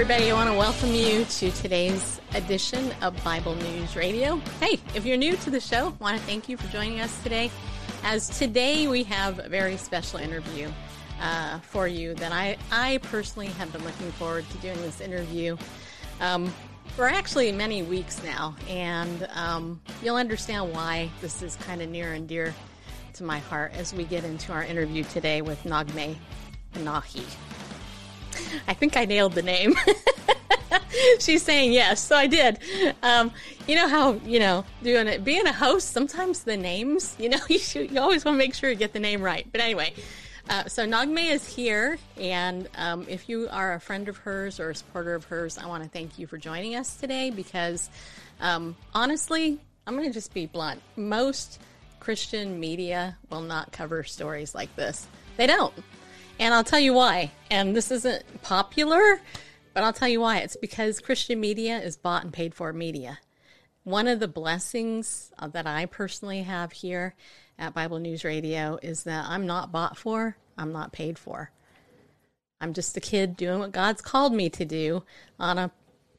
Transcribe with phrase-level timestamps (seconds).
[0.00, 0.30] Everybody.
[0.30, 4.36] I want to welcome you to today's edition of Bible News Radio.
[4.58, 7.22] Hey, if you're new to the show, I want to thank you for joining us
[7.22, 7.50] today.
[8.02, 10.70] As today we have a very special interview
[11.20, 15.58] uh, for you that I, I personally have been looking forward to doing this interview
[16.22, 16.50] um,
[16.96, 18.56] for actually many weeks now.
[18.70, 22.54] And um, you'll understand why this is kind of near and dear
[23.12, 26.16] to my heart as we get into our interview today with Naghmeh
[26.72, 27.26] Panahi.
[28.68, 29.74] I think I nailed the name.
[31.18, 32.58] She's saying yes, so I did.
[33.02, 33.32] Um,
[33.66, 35.92] you know how you know doing it, being a host.
[35.92, 38.92] Sometimes the names, you know, you should, you always want to make sure you get
[38.92, 39.46] the name right.
[39.50, 39.94] But anyway,
[40.48, 44.70] uh, so Naghmeh is here, and um, if you are a friend of hers or
[44.70, 47.88] a supporter of hers, I want to thank you for joining us today because
[48.40, 50.82] um, honestly, I'm going to just be blunt.
[50.96, 51.60] Most
[52.00, 55.06] Christian media will not cover stories like this.
[55.36, 55.74] They don't.
[56.40, 57.32] And I'll tell you why.
[57.50, 59.20] And this isn't popular,
[59.74, 60.38] but I'll tell you why.
[60.38, 63.18] It's because Christian media is bought and paid for media.
[63.84, 67.14] One of the blessings uh, that I personally have here
[67.58, 71.50] at Bible News Radio is that I'm not bought for, I'm not paid for.
[72.58, 75.02] I'm just a kid doing what God's called me to do
[75.38, 75.70] on a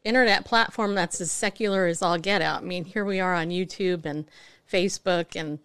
[0.04, 2.62] internet platform that's as secular as all get out.
[2.62, 4.26] I mean, here we are on YouTube and
[4.72, 5.58] Facebook and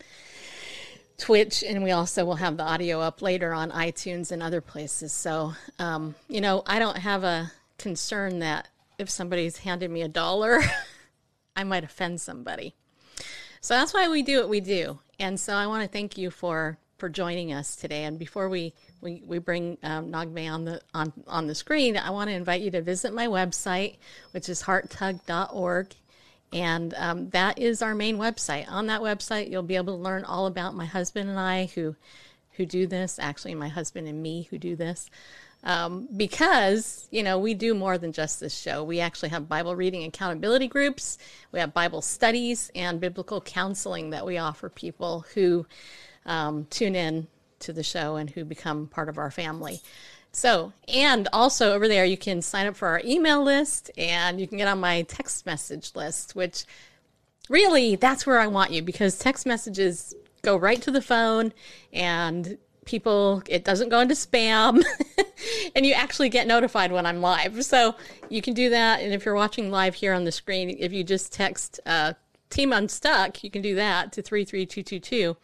[1.18, 5.12] Twitch, and we also will have the audio up later on iTunes and other places.
[5.12, 10.08] So, um, you know, I don't have a concern that if somebody's handed me a
[10.08, 10.60] dollar,
[11.56, 12.74] I might offend somebody.
[13.60, 14.98] So that's why we do what we do.
[15.18, 18.04] And so I want to thank you for for joining us today.
[18.04, 22.10] And before we we, we bring um, Naghmeh on the on on the screen, I
[22.10, 23.96] want to invite you to visit my website,
[24.32, 25.94] which is hearttug.org.
[26.52, 28.70] And um, that is our main website.
[28.70, 31.96] On that website, you'll be able to learn all about my husband and I who
[32.52, 33.18] who do this.
[33.18, 35.10] Actually, my husband and me who do this.
[35.64, 38.84] Um, because you know we do more than just this show.
[38.84, 41.18] We actually have Bible reading accountability groups.
[41.50, 45.66] We have Bible studies and biblical counseling that we offer people who
[46.24, 47.26] um, tune in
[47.60, 49.80] to the show and who become part of our family.
[50.36, 54.46] So, and also over there, you can sign up for our email list and you
[54.46, 56.66] can get on my text message list, which
[57.48, 61.54] really that's where I want you because text messages go right to the phone
[61.90, 64.84] and people, it doesn't go into spam
[65.74, 67.64] and you actually get notified when I'm live.
[67.64, 67.94] So
[68.28, 69.00] you can do that.
[69.00, 72.12] And if you're watching live here on the screen, if you just text, uh,
[72.50, 75.34] Team Unstuck, you can do that to 33222.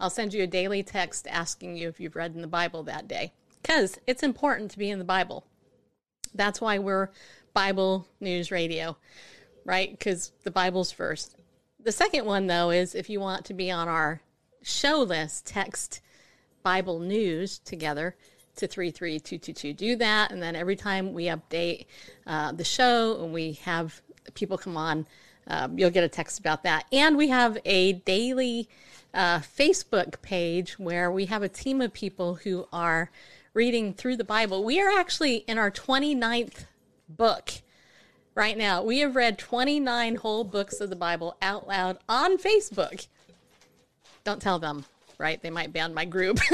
[0.00, 3.06] I'll send you a daily text asking you if you've read in the Bible that
[3.06, 3.32] day
[3.62, 5.44] because it's important to be in the Bible.
[6.34, 7.10] That's why we're
[7.54, 8.96] Bible News Radio,
[9.64, 9.90] right?
[9.90, 11.36] Because the Bible's first.
[11.82, 14.20] The second one, though, is if you want to be on our
[14.62, 16.00] show list, text
[16.62, 18.16] Bible News together
[18.56, 19.72] to 33222.
[19.72, 20.30] Do that.
[20.30, 21.86] And then every time we update
[22.26, 24.00] uh, the show and we have
[24.34, 25.06] people come on,
[25.46, 26.84] um, you'll get a text about that.
[26.92, 28.68] And we have a daily
[29.14, 33.10] uh, Facebook page where we have a team of people who are
[33.54, 34.64] reading through the Bible.
[34.64, 36.66] We are actually in our 29th
[37.08, 37.52] book
[38.34, 38.82] right now.
[38.82, 43.06] We have read 29 whole books of the Bible out loud on Facebook.
[44.24, 44.84] Don't tell them,
[45.18, 45.42] right?
[45.42, 46.38] They might ban my group.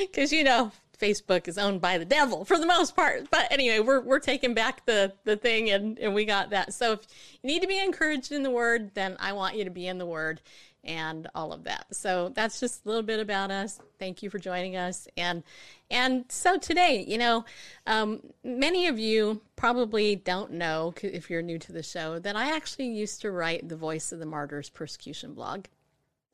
[0.00, 3.30] Because, you know, Facebook is owned by the devil for the most part.
[3.30, 6.74] But anyway, we're, we're taking back the, the thing and, and we got that.
[6.74, 7.00] So if
[7.42, 9.98] you need to be encouraged in the word, then I want you to be in
[9.98, 10.40] the word
[10.88, 11.86] and all of that.
[11.92, 13.78] So that's just a little bit about us.
[13.98, 15.06] Thank you for joining us.
[15.16, 15.44] And
[15.90, 17.44] and so today, you know,
[17.86, 22.56] um, many of you probably don't know if you're new to the show that I
[22.56, 25.66] actually used to write the Voice of the Martyrs persecution blog.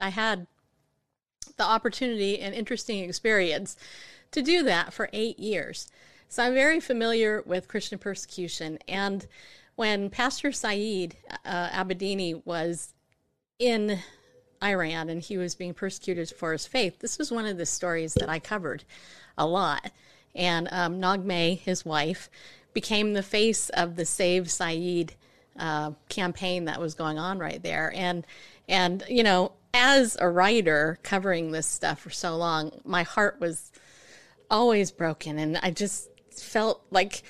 [0.00, 0.46] I had
[1.56, 3.76] the opportunity and interesting experience
[4.30, 5.88] to do that for eight years.
[6.28, 8.78] So I'm very familiar with Christian persecution.
[8.88, 9.26] And
[9.76, 12.94] when Pastor Saeed uh, Abedini was
[13.58, 14.00] in
[14.64, 16.98] Iran and he was being persecuted for his faith.
[17.00, 18.84] This was one of the stories that I covered
[19.36, 19.90] a lot.
[20.34, 22.30] And um, Naghmeh, his wife,
[22.72, 25.14] became the face of the Save Saeed
[25.58, 27.92] uh, campaign that was going on right there.
[27.94, 28.26] And
[28.68, 33.70] and you know, as a writer covering this stuff for so long, my heart was
[34.50, 37.22] always broken, and I just felt like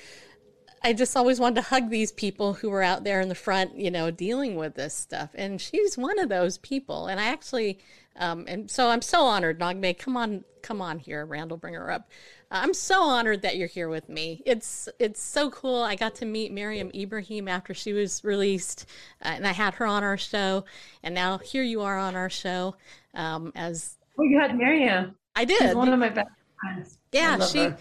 [0.85, 3.75] I just always wanted to hug these people who were out there in the front,
[3.75, 5.31] you know, dealing with this stuff.
[5.33, 7.07] And she's one of those people.
[7.07, 7.79] And I actually,
[8.17, 9.97] um, and so I'm so honored, Naghmeh.
[9.97, 12.11] Come on, come on here, Randall, bring her up.
[12.51, 14.43] Uh, I'm so honored that you're here with me.
[14.45, 15.81] It's it's so cool.
[15.81, 18.87] I got to meet Miriam Ibrahim after she was released,
[19.23, 20.65] uh, and I had her on our show.
[21.01, 22.75] And now here you are on our show
[23.15, 23.97] um, as.
[24.19, 25.15] Oh, you had Miriam.
[25.35, 25.59] I did.
[25.63, 26.29] She's one of my best
[26.61, 26.99] friends.
[27.11, 27.63] Yeah, she.
[27.63, 27.77] Her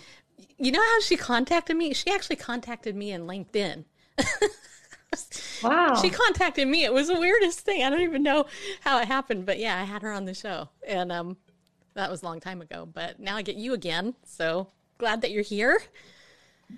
[0.58, 1.94] you know how she contacted me?
[1.94, 3.84] She actually contacted me in LinkedIn.
[5.62, 5.94] wow.
[6.00, 6.84] She contacted me.
[6.84, 7.82] It was the weirdest thing.
[7.82, 8.46] I don't even know
[8.80, 10.68] how it happened, but yeah, I had her on the show.
[10.86, 11.36] And um
[11.94, 14.14] that was a long time ago, but now I get you again.
[14.24, 14.68] So
[14.98, 15.80] glad that you're here.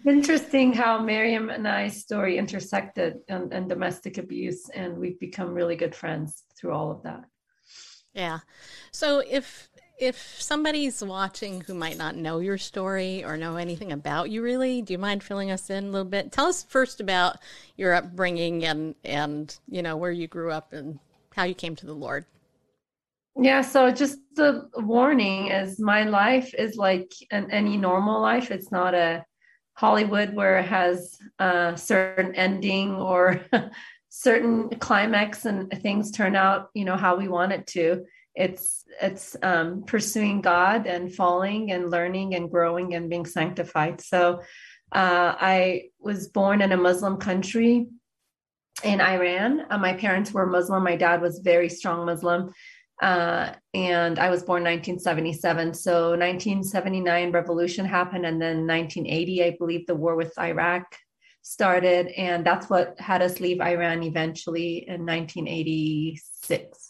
[0.06, 5.76] Interesting how Miriam and I's story intersected and, and domestic abuse, and we've become really
[5.76, 7.24] good friends through all of that.
[8.12, 8.40] Yeah.
[8.90, 14.30] So if if somebody's watching who might not know your story or know anything about
[14.30, 16.32] you really, do you mind filling us in a little bit?
[16.32, 17.38] Tell us first about
[17.76, 20.98] your upbringing and and you know where you grew up and
[21.34, 22.24] how you came to the Lord.
[23.38, 28.50] Yeah, so just the warning is my life is like an, any normal life.
[28.50, 29.24] It's not a
[29.74, 33.42] Hollywood where it has a certain ending or
[34.08, 38.06] certain climax and things turn out, you know, how we want it to.
[38.36, 44.00] It's it's um, pursuing God and falling and learning and growing and being sanctified.
[44.00, 44.42] So
[44.92, 47.86] uh, I was born in a Muslim country
[48.84, 49.62] in Iran.
[49.70, 50.84] Uh, my parents were Muslim.
[50.84, 52.52] My dad was very strong Muslim.
[53.02, 55.74] Uh, and I was born 1977.
[55.74, 60.96] So 1979 revolution happened, and then 1980, I believe, the war with Iraq
[61.42, 66.85] started, and that's what had us leave Iran eventually in 1986.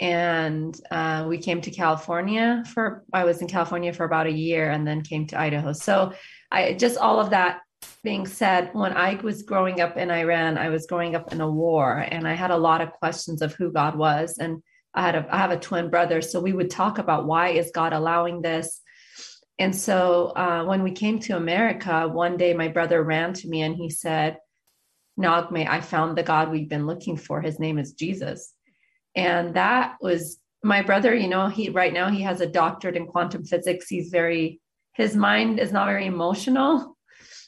[0.00, 3.04] And uh, we came to California for.
[3.12, 5.72] I was in California for about a year, and then came to Idaho.
[5.72, 6.12] So
[6.50, 7.60] I just all of that
[8.02, 11.50] being said, when I was growing up in Iran, I was growing up in a
[11.50, 14.62] war, and I had a lot of questions of who God was and
[14.94, 17.70] I had a I have a twin brother, so we would talk about why is
[17.72, 18.80] God allowing this.
[19.58, 23.62] And so uh, when we came to America, one day my brother ran to me
[23.62, 24.38] and he said,
[25.18, 27.40] "Naghmeh, I found the God we've been looking for.
[27.40, 28.52] His name is Jesus."
[29.14, 31.14] And that was my brother.
[31.14, 33.88] You know, he right now he has a doctorate in quantum physics.
[33.88, 34.60] He's very
[34.94, 36.96] his mind is not very emotional.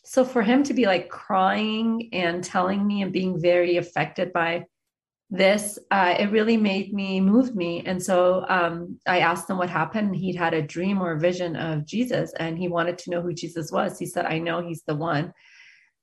[0.04, 4.64] So for him to be like crying and telling me and being very affected by
[5.32, 9.70] this uh, it really made me moved me and so um, i asked him what
[9.70, 13.22] happened he'd had a dream or a vision of jesus and he wanted to know
[13.22, 15.32] who jesus was he said i know he's the one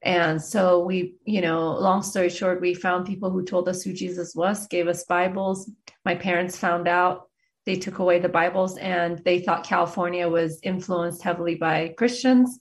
[0.01, 3.91] and so we you know long story short we found people who told us who
[3.91, 5.69] jesus was gave us bibles
[6.05, 7.27] my parents found out
[7.65, 12.59] they took away the bibles and they thought california was influenced heavily by christians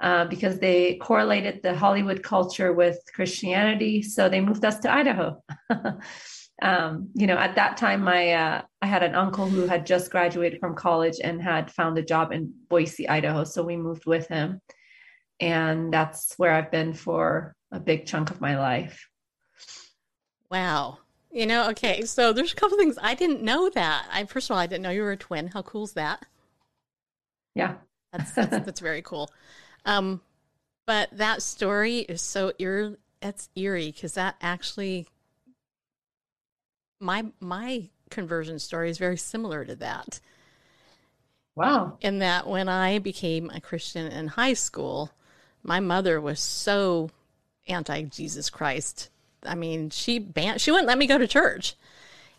[0.00, 4.02] uh, because they correlated the Hollywood culture with Christianity.
[4.02, 5.42] So they moved us to Idaho.
[6.62, 10.10] um, you know, at that time, my uh, I had an uncle who had just
[10.10, 13.44] graduated from college and had found a job in Boise, Idaho.
[13.44, 14.60] So we moved with him,
[15.40, 19.08] and that's where I've been for a big chunk of my life.
[20.50, 20.98] Wow.
[21.30, 24.06] You know, okay, so there's a couple things I didn't know that.
[24.10, 25.48] I first of all, I didn't know you were a twin.
[25.48, 26.24] How cool is that?
[27.54, 27.74] Yeah,
[28.12, 29.30] that's that's, that's very cool.
[29.84, 30.22] Um,
[30.86, 32.96] but that story is so eerie.
[33.20, 35.08] It's eerie because that actually,
[37.00, 40.20] my my conversion story is very similar to that.
[41.54, 41.98] Wow!
[42.00, 45.10] In that, when I became a Christian in high school,
[45.66, 47.10] my mother was so
[47.66, 49.10] anti Jesus Christ.
[49.44, 50.60] I mean, she banned.
[50.60, 51.74] She wouldn't let me go to church.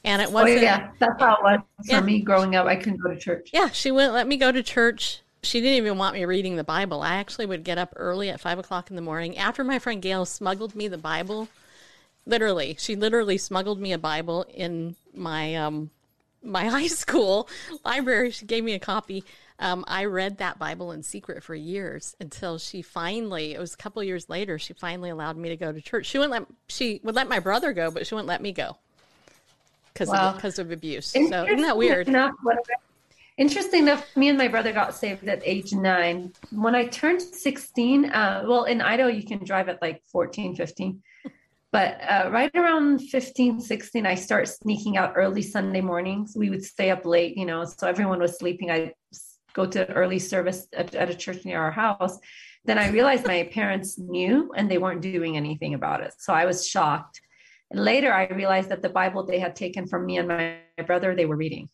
[0.03, 0.59] And it wasn't.
[0.59, 2.01] Oh, yeah, that's how it was for yeah.
[2.01, 2.65] me growing up.
[2.65, 3.49] I couldn't go to church.
[3.53, 6.63] Yeah, she wouldn't let me go to church she didn't even want me reading the
[6.63, 7.01] Bible.
[7.01, 10.01] I actually would get up early at five o'clock in the morning after my friend
[10.01, 11.47] Gail smuggled me the Bible.
[12.25, 15.91] Literally, she literally smuggled me a Bible in my um,
[16.43, 17.47] my high school
[17.85, 18.31] library.
[18.31, 19.23] She gave me a copy.
[19.59, 23.53] Um, I read that Bible in secret for years until she finally.
[23.53, 24.59] It was a couple years later.
[24.59, 26.05] She finally allowed me to go to church.
[26.05, 26.45] She wouldn't let.
[26.67, 28.77] She would let my brother go, but she wouldn't let me go
[29.93, 30.29] because wow.
[30.29, 31.07] of because of abuse.
[31.07, 32.07] So isn't that weird?
[32.07, 32.35] Enough,
[33.37, 36.33] Interesting enough, me and my brother got saved at age nine.
[36.51, 41.03] When I turned 16, uh, well, in Idaho, you can drive at like 14, 15.
[41.71, 46.33] But uh, right around 15, 16, I start sneaking out early Sunday mornings.
[46.35, 48.71] We would stay up late, you know, so everyone was sleeping.
[48.71, 48.93] I
[49.57, 52.17] go to early service at, at a church near our house.
[52.63, 56.13] Then I realized my parents knew and they weren't doing anything about it.
[56.19, 57.19] So I was shocked.
[57.71, 61.15] And later I realized that the Bible they had taken from me and my brother,
[61.15, 61.67] they were reading.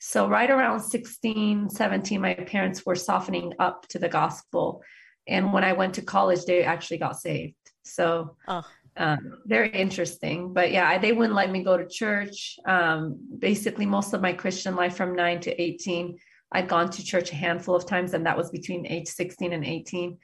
[0.00, 4.80] So, right around 16, 17, my parents were softening up to the gospel.
[5.26, 7.56] And when I went to college, they actually got saved.
[7.82, 8.62] So, oh.
[8.96, 10.52] um, very interesting.
[10.52, 12.58] But yeah, they wouldn't let me go to church.
[12.64, 16.16] Um, basically, most of my Christian life from nine to 18,
[16.50, 19.64] I'd gone to church a handful of times, and that was between age 16 and
[19.64, 20.18] 18.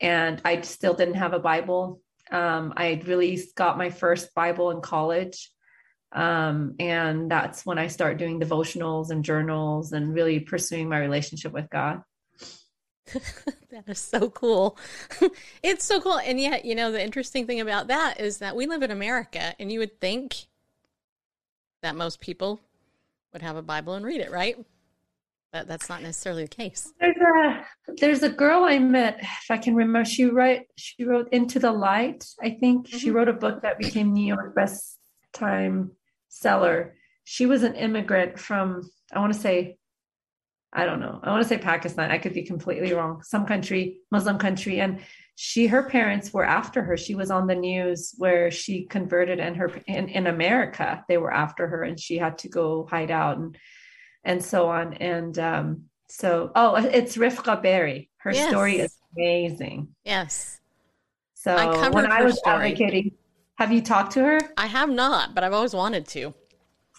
[0.00, 2.00] And I still didn't have a Bible.
[2.30, 5.50] Um, I really got my first Bible in college.
[6.12, 11.52] Um, and that's when I start doing devotionals and journals and really pursuing my relationship
[11.52, 12.02] with God.
[13.70, 14.78] that is so cool.
[15.62, 16.18] it's so cool.
[16.18, 19.54] And yet, you know, the interesting thing about that is that we live in America
[19.58, 20.46] and you would think
[21.82, 22.60] that most people
[23.32, 24.56] would have a Bible and read it, right?
[25.52, 26.92] But that's not necessarily the case.
[27.00, 27.66] There's a
[27.98, 30.08] there's a girl I met, if I can remember.
[30.08, 32.24] She write she wrote Into the Light.
[32.40, 32.98] I think mm-hmm.
[32.98, 34.98] she wrote a book that became New York best
[35.32, 35.90] time
[36.28, 36.94] seller.
[37.24, 39.76] She was an immigrant from I want to say
[40.72, 41.18] I don't know.
[41.24, 42.12] I want to say Pakistan.
[42.12, 43.22] I could be completely wrong.
[43.24, 45.00] Some country, Muslim country, and
[45.34, 46.96] she her parents were after her.
[46.96, 51.32] She was on the news where she converted, and her in, in America they were
[51.32, 53.58] after her, and she had to go hide out and
[54.24, 54.94] and so on.
[54.94, 58.10] And um, so, oh, it's Rifqa Bary.
[58.18, 58.50] Her yes.
[58.50, 59.88] story is amazing.
[60.04, 60.60] Yes.
[61.34, 62.72] So I when I was story.
[62.72, 63.12] advocating,
[63.56, 64.40] have you talked to her?
[64.56, 66.34] I have not, but I've always wanted to.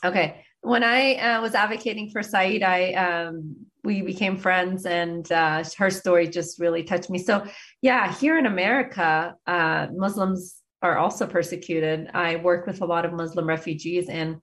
[0.04, 0.44] Okay.
[0.62, 5.90] When I uh, was advocating for Saeed, I um, we became friends, and uh, her
[5.90, 7.18] story just really touched me.
[7.18, 7.46] So,
[7.82, 12.10] yeah, here in America, uh, Muslims are also persecuted.
[12.14, 14.38] I work with a lot of Muslim refugees, and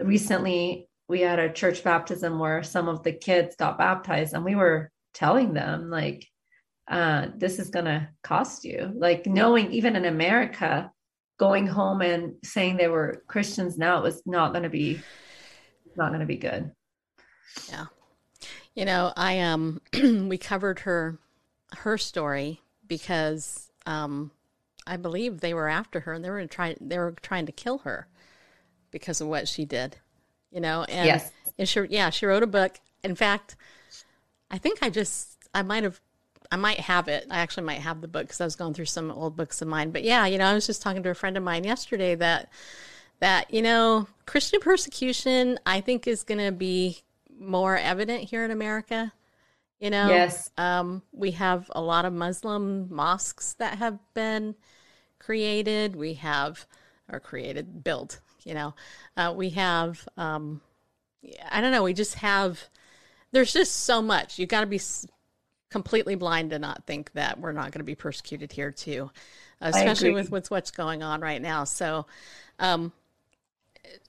[0.00, 4.54] recently we had a church baptism where some of the kids got baptized and we
[4.54, 6.24] were telling them like
[6.88, 8.92] uh, this is going to cost you.
[8.94, 10.90] Like knowing even in america
[11.36, 15.00] going home and saying they were christians now it was not going to be
[15.96, 16.70] not going to be good.
[17.68, 17.86] Yeah.
[18.74, 19.80] You know i um
[20.28, 21.18] we covered her
[21.78, 24.30] her story because um
[24.86, 27.78] i believe they were after her and they were trying they were trying to kill
[27.78, 28.06] her
[28.92, 29.96] because of what she did
[30.50, 31.30] you know, and, yes.
[31.58, 32.78] and she, yeah, she wrote a book.
[33.02, 33.56] In fact,
[34.50, 36.00] I think I just, I might have,
[36.52, 37.26] I might have it.
[37.30, 39.68] I actually might have the book because I was going through some old books of
[39.68, 39.90] mine.
[39.90, 42.50] But yeah, you know, I was just talking to a friend of mine yesterday that,
[43.20, 47.02] that, you know, Christian persecution, I think is going to be
[47.38, 49.12] more evident here in America.
[49.78, 50.50] You know, yes.
[50.58, 54.54] Um, we have a lot of Muslim mosques that have been
[55.18, 55.96] created.
[55.96, 56.66] We have,
[57.10, 58.74] or created, built, you know,
[59.16, 60.60] uh, we have, um,
[61.52, 62.60] I don't know, we just have,
[63.30, 64.40] there's just so much.
[64.40, 64.80] You've got to be
[65.70, 69.08] completely blind to not think that we're not going to be persecuted here too,
[69.60, 71.62] especially with, with what's going on right now.
[71.62, 72.06] So,
[72.58, 72.92] um,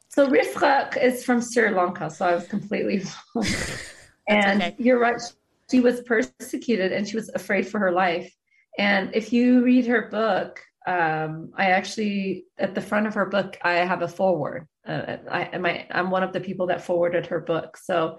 [0.09, 3.03] so Rifqa is from Sri Lanka, so I was completely
[3.35, 3.45] wrong.
[4.27, 4.75] and okay.
[4.79, 5.21] you're right.
[5.69, 8.35] She was persecuted and she was afraid for her life.
[8.79, 13.57] And if you read her book, um, I actually at the front of her book
[13.61, 14.67] I have a foreword.
[14.87, 17.77] Uh, I am I, I'm one of the people that forwarded her book.
[17.77, 18.17] So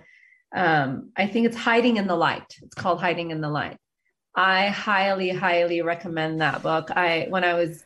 [0.55, 2.57] um, I think it's Hiding in the Light.
[2.63, 3.77] It's called Hiding in the Light.
[4.35, 6.91] I highly, highly recommend that book.
[6.91, 7.85] I when I was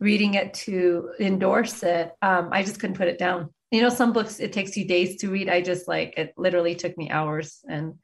[0.00, 3.50] reading it to endorse it, um, I just couldn't put it down.
[3.70, 5.48] You know, some books it takes you days to read.
[5.48, 7.94] I just like it literally took me hours and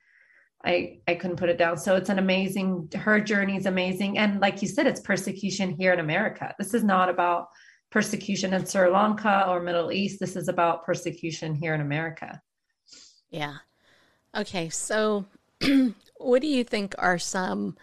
[0.65, 1.79] I I couldn't put it down.
[1.79, 5.93] So it's an amazing her journey is amazing and like you said it's persecution here
[5.93, 6.55] in America.
[6.59, 7.49] This is not about
[7.91, 10.21] persecution in Sri Lanka or Middle East.
[10.21, 12.41] This is about persecution here in America.
[13.31, 13.57] Yeah.
[14.37, 15.27] Okay, so
[16.19, 17.77] what do you think are some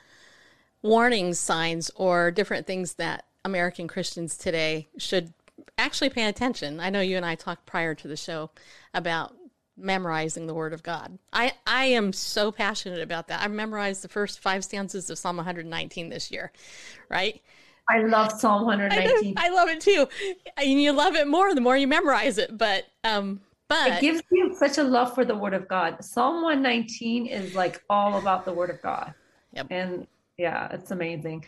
[0.82, 5.34] warning signs or different things that American Christians today should
[5.78, 6.80] actually pay attention?
[6.80, 8.52] I know you and I talked prior to the show
[8.94, 9.36] about
[9.78, 11.18] memorizing the word of God.
[11.32, 13.42] I, I am so passionate about that.
[13.42, 16.52] I've memorized the first five stanzas of Psalm 119 this year,
[17.10, 17.42] right?
[17.90, 19.36] I love Psalm 119.
[19.38, 20.08] I, I love it too.
[20.58, 22.58] And you love it more the more you memorize it.
[22.58, 26.04] But um but it gives you such a love for the word of God.
[26.04, 29.14] Psalm 119 is like all about the word of God.
[29.54, 29.68] Yep.
[29.70, 30.08] And
[30.38, 31.46] yeah, it's amazing.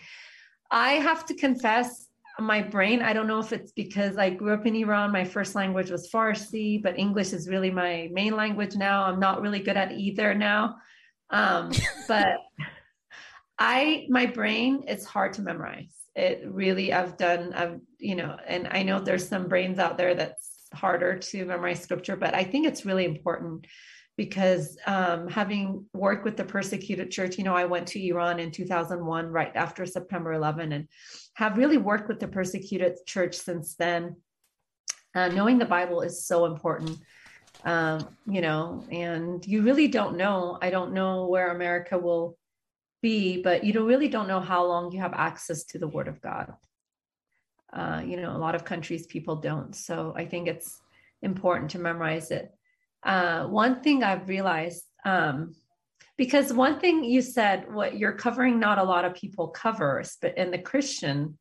[0.71, 2.08] I have to confess
[2.41, 5.55] my brain i don't know if it's because i grew up in iran my first
[5.55, 9.03] language was farsi but english is really my main language now.
[9.03, 10.75] I'm not really good at either now.
[11.29, 11.71] Um,
[12.07, 12.37] but
[13.57, 15.93] i my brain it's hard to memorize.
[16.15, 20.15] It really i've done i've you know and i know there's some brains out there
[20.15, 23.65] that's harder to memorize scripture but i think it's really important
[24.19, 28.51] because um, having worked with the persecuted church, you know, I went to Iran in
[28.51, 30.89] 2001, right after September 11, and
[31.39, 34.17] have really worked with the persecuted church since then.
[35.15, 36.99] Uh, knowing the Bible is so important,
[37.63, 40.59] um, you know, and you really don't know.
[40.61, 42.37] I don't know where America will
[43.01, 46.09] be, but you don't, really don't know how long you have access to the Word
[46.09, 46.53] of God.
[47.71, 49.73] Uh, you know, a lot of countries people don't.
[49.73, 50.81] So I think it's
[51.21, 52.53] important to memorize it
[53.03, 55.55] uh, one thing I've realized, um,
[56.19, 60.37] because one thing you said, what you're covering, not a lot of people cover, but
[60.37, 61.37] in the Christian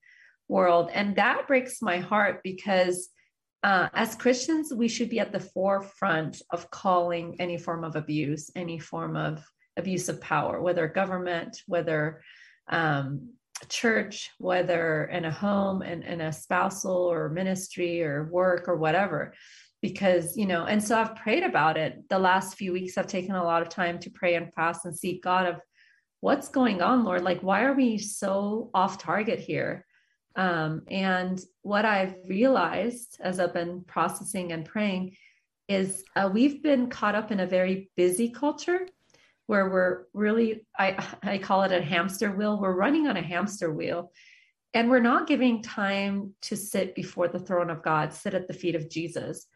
[0.47, 3.09] world, and that breaks my heart because
[3.65, 8.53] uh, as Christians, we should be at the forefront of calling any form of abuse,
[8.55, 9.45] any form of
[9.77, 12.23] abuse of power, whether government, whether
[12.69, 13.31] um,
[13.69, 18.77] church, whether in a home and in, in a spousal or ministry or work or
[18.77, 19.35] whatever.
[19.81, 22.09] Because, you know, and so I've prayed about it.
[22.09, 24.97] The last few weeks, I've taken a lot of time to pray and fast and
[24.97, 25.61] seek God of
[26.21, 27.23] what's going on, Lord?
[27.23, 29.87] Like, why are we so off target here?
[30.35, 35.17] Um, and what I've realized as I've been processing and praying
[35.69, 38.87] is uh, we've been caught up in a very busy culture
[39.47, 43.73] where we're really I, I call it a hamster wheel we're running on a hamster
[43.73, 44.13] wheel
[44.75, 48.55] and we're not giving time to sit before the throne of god sit at the
[48.55, 49.47] feet of jesus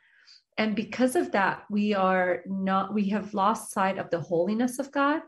[0.59, 4.93] and because of that we are not we have lost sight of the holiness of
[4.93, 5.23] god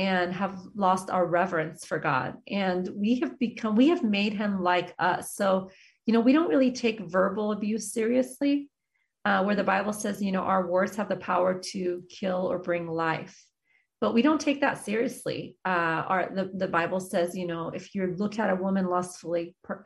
[0.00, 2.34] and have lost our reverence for god.
[2.48, 5.34] And we have become we have made him like us.
[5.34, 5.70] So
[6.06, 8.70] you know we don't really take verbal abuse seriously
[9.26, 12.58] uh, where the bible says you know our words have the power to kill or
[12.58, 13.44] bring life.
[14.00, 15.56] But we don't take that seriously.
[15.66, 19.54] Uh, our the, the Bible says, you know, if you look at a woman lustfully,
[19.62, 19.84] per,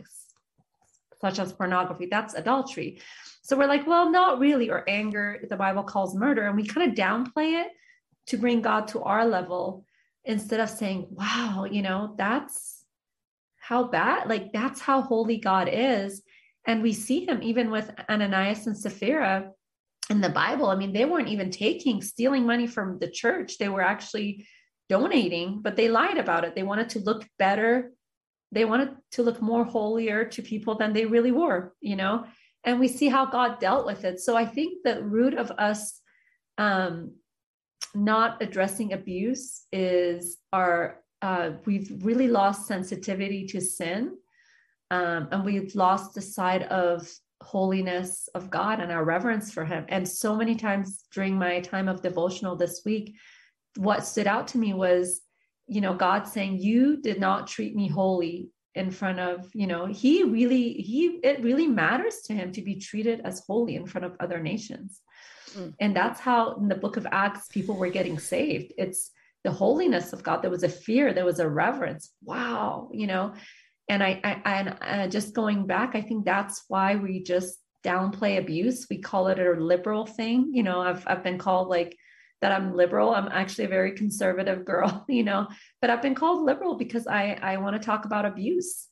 [1.24, 3.00] such as pornography, that's adultery.
[3.40, 5.40] So we're like, well, not really, or anger.
[5.48, 7.68] The Bible calls murder, and we kind of downplay it
[8.26, 9.86] to bring God to our level
[10.26, 12.84] instead of saying, wow, you know, that's
[13.56, 16.22] how bad, like that's how holy God is.
[16.66, 19.50] And we see him even with Ananias and Sapphira
[20.10, 23.56] in the Bible, I mean, they weren't even taking, stealing money from the church.
[23.56, 24.46] They were actually
[24.90, 26.54] donating, but they lied about it.
[26.54, 27.92] They wanted to look better.
[28.54, 32.24] They wanted to look more holier to people than they really were, you know?
[32.64, 34.20] And we see how God dealt with it.
[34.20, 36.00] So I think the root of us
[36.56, 37.12] um,
[37.94, 44.16] not addressing abuse is our, uh, we've really lost sensitivity to sin.
[44.90, 47.10] Um, and we've lost the side of
[47.42, 49.84] holiness of God and our reverence for Him.
[49.88, 53.16] And so many times during my time of devotional this week,
[53.76, 55.20] what stood out to me was,
[55.66, 59.86] you know, God saying, You did not treat me holy in front of, you know,
[59.86, 64.04] He really, He, it really matters to Him to be treated as holy in front
[64.04, 65.00] of other nations.
[65.56, 65.74] Mm.
[65.80, 68.72] And that's how in the book of Acts, people were getting saved.
[68.76, 69.10] It's
[69.44, 70.42] the holiness of God.
[70.42, 72.10] There was a fear, there was a reverence.
[72.24, 73.34] Wow, you know,
[73.88, 78.38] and I, I and uh, just going back, I think that's why we just downplay
[78.38, 78.86] abuse.
[78.88, 80.50] We call it a liberal thing.
[80.52, 81.96] You know, I've I've been called like
[82.40, 83.14] that I'm liberal.
[83.14, 85.48] I'm actually a very conservative girl, you know,
[85.80, 88.88] but I've been called liberal because I I want to talk about abuse.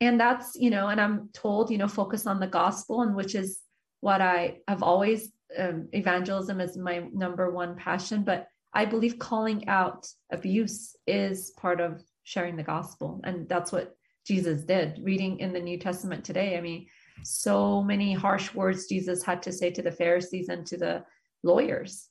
[0.00, 3.34] And that's, you know, and I'm told, you know, focus on the gospel and which
[3.34, 3.60] is
[4.00, 9.68] what I have always um, evangelism is my number one passion, but I believe calling
[9.68, 13.20] out abuse is part of sharing the gospel.
[13.24, 15.00] And that's what Jesus did.
[15.02, 16.86] Reading in the New Testament today, I mean,
[17.22, 21.04] so many harsh words Jesus had to say to the Pharisees and to the
[21.42, 22.08] lawyers.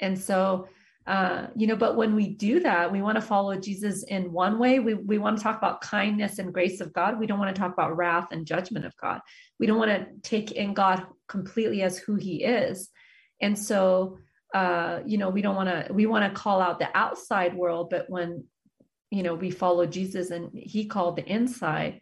[0.00, 0.68] And so,
[1.06, 4.58] uh, you know, but when we do that, we want to follow Jesus in one
[4.58, 4.78] way.
[4.78, 7.18] We, we want to talk about kindness and grace of God.
[7.18, 9.20] We don't want to talk about wrath and judgment of God.
[9.58, 12.88] We don't want to take in God completely as who he is.
[13.40, 14.18] And so,
[14.54, 17.90] uh, you know, we don't want to, we want to call out the outside world,
[17.90, 18.44] but when
[19.14, 22.00] you know we follow jesus and he called the inside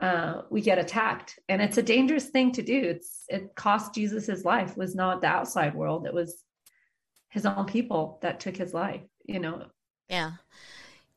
[0.00, 4.26] uh, we get attacked and it's a dangerous thing to do it's it cost jesus
[4.26, 6.44] his life was not the outside world it was
[7.36, 9.66] his own people that took his life you know?
[10.08, 10.32] Yeah.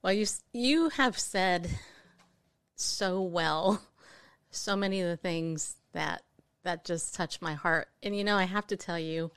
[0.02, 1.70] Well you you have said
[2.76, 3.82] so well
[4.52, 6.24] so many of the things that
[6.64, 7.88] that just touch my heart.
[8.04, 9.32] And you know i have to tell you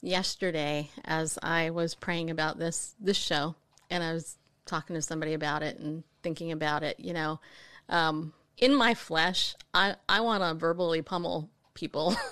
[0.00, 3.54] yesterday as i was praying about this this show
[3.88, 7.40] and i was talking to somebody about it and thinking about it, you know,
[7.88, 12.16] um, in my flesh, I, I want to verbally pummel people.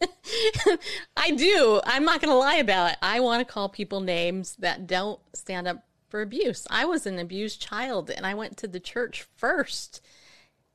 [1.16, 1.80] I do.
[1.84, 2.98] I'm not going to lie about it.
[3.02, 6.66] I want to call people names that don't stand up for abuse.
[6.70, 10.00] I was an abused child and I went to the church first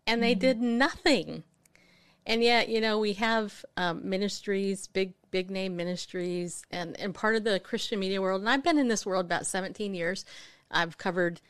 [0.05, 0.39] and they mm-hmm.
[0.39, 1.43] did nothing.
[2.25, 7.35] And yet, you know, we have um, ministries, big, big name ministries, and, and part
[7.35, 8.41] of the Christian media world.
[8.41, 10.23] And I've been in this world about 17 years.
[10.69, 11.41] I've covered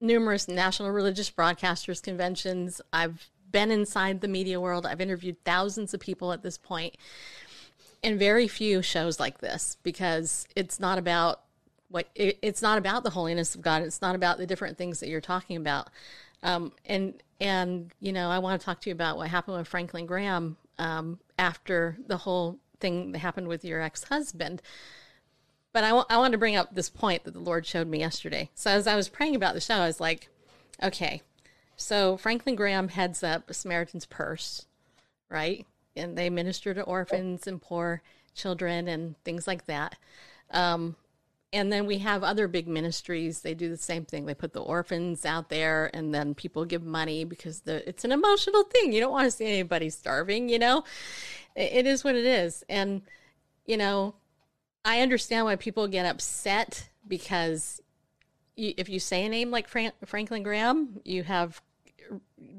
[0.00, 2.80] numerous national religious broadcasters conventions.
[2.92, 4.84] I've been inside the media world.
[4.84, 6.94] I've interviewed thousands of people at this point,
[8.04, 11.40] and very few shows like this because it's not about
[11.88, 13.80] what it, it's not about the holiness of God.
[13.80, 15.88] It's not about the different things that you're talking about.
[16.42, 19.68] Um, and and you know, I want to talk to you about what happened with
[19.68, 24.60] Franklin Graham um, after the whole thing that happened with your ex husband.
[25.72, 28.00] But I, w- I wanted to bring up this point that the Lord showed me
[28.00, 28.50] yesterday.
[28.54, 30.28] So as I was praying about the show, I was like,
[30.82, 31.22] okay,
[31.76, 34.66] so Franklin Graham heads up Samaritan's Purse,
[35.28, 35.66] right?
[35.94, 38.02] And they minister to orphans and poor
[38.34, 39.96] children and things like that.
[40.50, 40.96] Um,
[41.52, 43.40] and then we have other big ministries.
[43.40, 44.26] They do the same thing.
[44.26, 48.12] They put the orphans out there, and then people give money because the, it's an
[48.12, 48.92] emotional thing.
[48.92, 50.84] You don't want to see anybody starving, you know?
[51.54, 52.62] It, is what it is.
[52.68, 53.02] And,
[53.64, 54.14] you know,
[54.84, 57.80] I understand why people get upset because
[58.56, 61.62] if you say a name like Fran- Franklin Graham, you have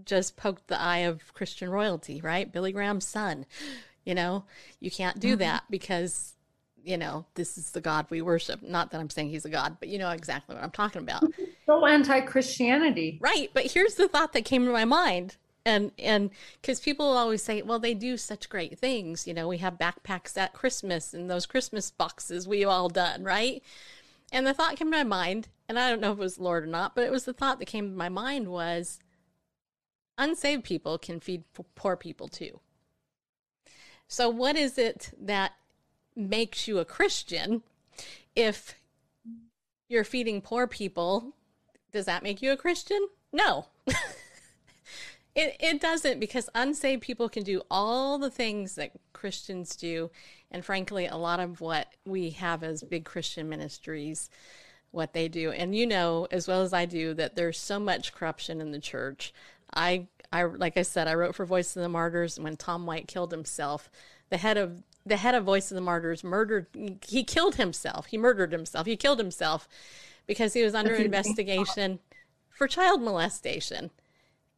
[0.06, 2.52] just poked the eye of Christian royalty, right?
[2.52, 3.46] Billy Graham's son.
[4.06, 4.46] You know,
[4.80, 5.40] you can't do mm-hmm.
[5.40, 6.34] that because
[6.88, 8.64] you know, this is the God we worship.
[8.64, 11.24] Not that I'm saying he's a God, but you know exactly what I'm talking about.
[11.66, 13.18] So anti Christianity.
[13.20, 13.52] Right.
[13.54, 15.36] But here's the thought that came to my mind.
[15.66, 16.30] And and
[16.62, 19.28] because people always say, well, they do such great things.
[19.28, 23.62] You know, we have backpacks at Christmas and those Christmas boxes we all done, right?
[24.32, 26.64] And the thought came to my mind, and I don't know if it was Lord
[26.64, 29.00] or not, but it was the thought that came to my mind was
[30.18, 31.44] unsaved people can feed
[31.76, 32.60] poor people too.
[34.08, 35.54] So, what is it that
[36.18, 37.62] makes you a Christian.
[38.36, 38.76] If
[39.88, 41.34] you're feeding poor people,
[41.92, 43.08] does that make you a Christian?
[43.32, 43.68] No.
[45.36, 50.10] it, it doesn't because unsaved people can do all the things that Christians do.
[50.52, 54.30] And frankly, a lot of what we have as big Christian ministries,
[54.92, 55.52] what they do.
[55.52, 58.80] And you know, as well as I do, that there's so much corruption in the
[58.80, 59.34] church.
[59.74, 63.08] I, I, like I said, I wrote for Voice of the Martyrs when Tom White
[63.08, 63.90] killed himself.
[64.30, 66.68] The head of the head of Voice of the Martyrs murdered,
[67.08, 68.08] he killed himself.
[68.08, 68.86] He murdered himself.
[68.86, 69.68] He killed himself
[70.26, 72.00] because he was under investigation
[72.50, 73.92] for child molestation.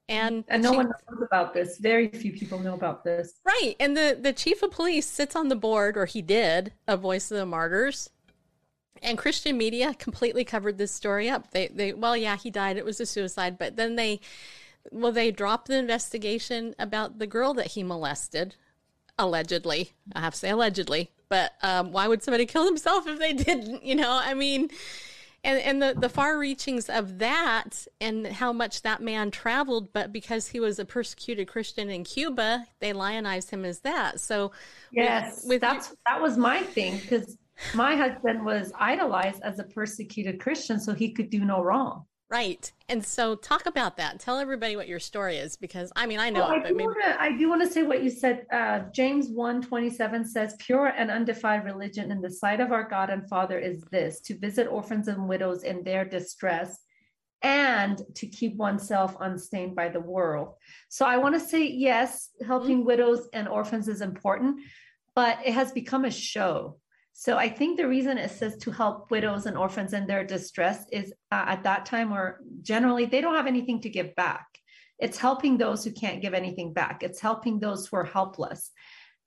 [0.08, 1.78] And, and no chief, one knows about this.
[1.78, 3.34] Very few people know about this.
[3.46, 3.76] Right.
[3.80, 7.30] And the, the chief of police sits on the board, or he did, of Voice
[7.30, 8.10] of the Martyrs.
[9.04, 11.52] And Christian media completely covered this story up.
[11.52, 12.76] They, they, well, yeah, he died.
[12.76, 13.60] It was a suicide.
[13.60, 14.20] But then they,
[14.92, 18.56] well, they dropped the investigation about the girl that he molested,
[19.18, 19.94] allegedly.
[20.16, 23.84] I have to say allegedly, but um, why would somebody kill themselves if they didn't?
[23.84, 24.70] You know, I mean,
[25.44, 30.12] and and the the far reachings of that and how much that man traveled, but
[30.12, 34.20] because he was a persecuted Christian in Cuba, they lionized him as that.
[34.20, 34.52] So
[34.92, 37.38] yes, with, with that's that was my thing because
[37.74, 42.06] my husband was idolized as a persecuted Christian, so he could do no wrong.
[42.30, 42.72] Right.
[42.90, 44.20] And so talk about that.
[44.20, 46.88] Tell everybody what your story is because I mean I know well, it, but maybe
[46.88, 48.46] wanna, I do want to say what you said.
[48.52, 53.10] Uh, James 1 27 says, Pure and undefiled religion in the sight of our God
[53.10, 56.80] and Father is this to visit orphans and widows in their distress
[57.42, 60.56] and to keep oneself unstained by the world.
[60.90, 62.88] So I want to say, yes, helping mm-hmm.
[62.88, 64.62] widows and orphans is important,
[65.16, 66.78] but it has become a show.
[67.20, 70.86] So I think the reason it says to help widows and orphans in their distress
[70.90, 74.48] is uh, at that time or generally they don't have anything to give back.
[75.00, 77.04] It's helping those who can't give anything back.
[77.04, 78.72] It's helping those who are helpless.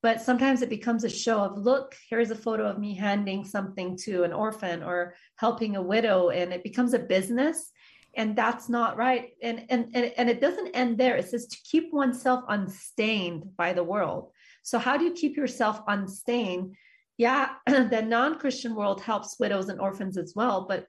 [0.00, 3.98] But sometimes it becomes a show of look, here's a photo of me handing something
[4.04, 7.72] to an orphan or helping a widow and it becomes a business
[8.14, 11.58] and that's not right and and and, and it doesn't end there it says to
[11.64, 14.30] keep oneself unstained by the world
[14.62, 16.76] so how do you keep yourself unstained
[17.18, 20.66] yeah, the non Christian world helps widows and orphans as well.
[20.68, 20.86] But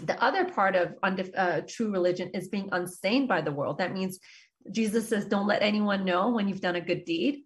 [0.00, 0.94] the other part of
[1.36, 3.78] uh, true religion is being unstained by the world.
[3.78, 4.18] That means
[4.70, 7.42] Jesus says, don't let anyone know when you've done a good deed.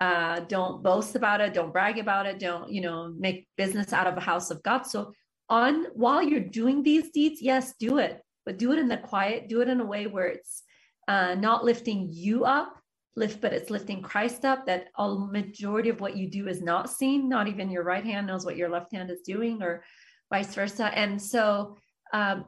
[0.00, 1.52] Uh, don't boast about it.
[1.52, 2.38] Don't brag about it.
[2.38, 4.86] Don't, you know, make business out of a house of God.
[4.86, 5.12] So
[5.50, 9.48] on while you're doing these deeds, yes, do it, but do it in the quiet.
[9.48, 10.62] Do it in a way where it's
[11.06, 12.79] uh, not lifting you up,
[13.16, 14.66] lift, but it's lifting Christ up.
[14.66, 17.28] That a majority of what you do is not seen.
[17.28, 19.84] Not even your right hand knows what your left hand is doing, or
[20.30, 20.86] vice versa.
[20.96, 21.76] And so
[22.12, 22.44] um,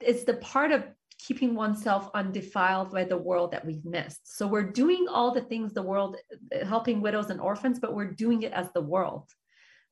[0.00, 0.84] it's the part of
[1.18, 4.36] keeping oneself undefiled by the world that we've missed.
[4.36, 6.16] So we're doing all the things the world,
[6.64, 9.28] helping widows and orphans, but we're doing it as the world.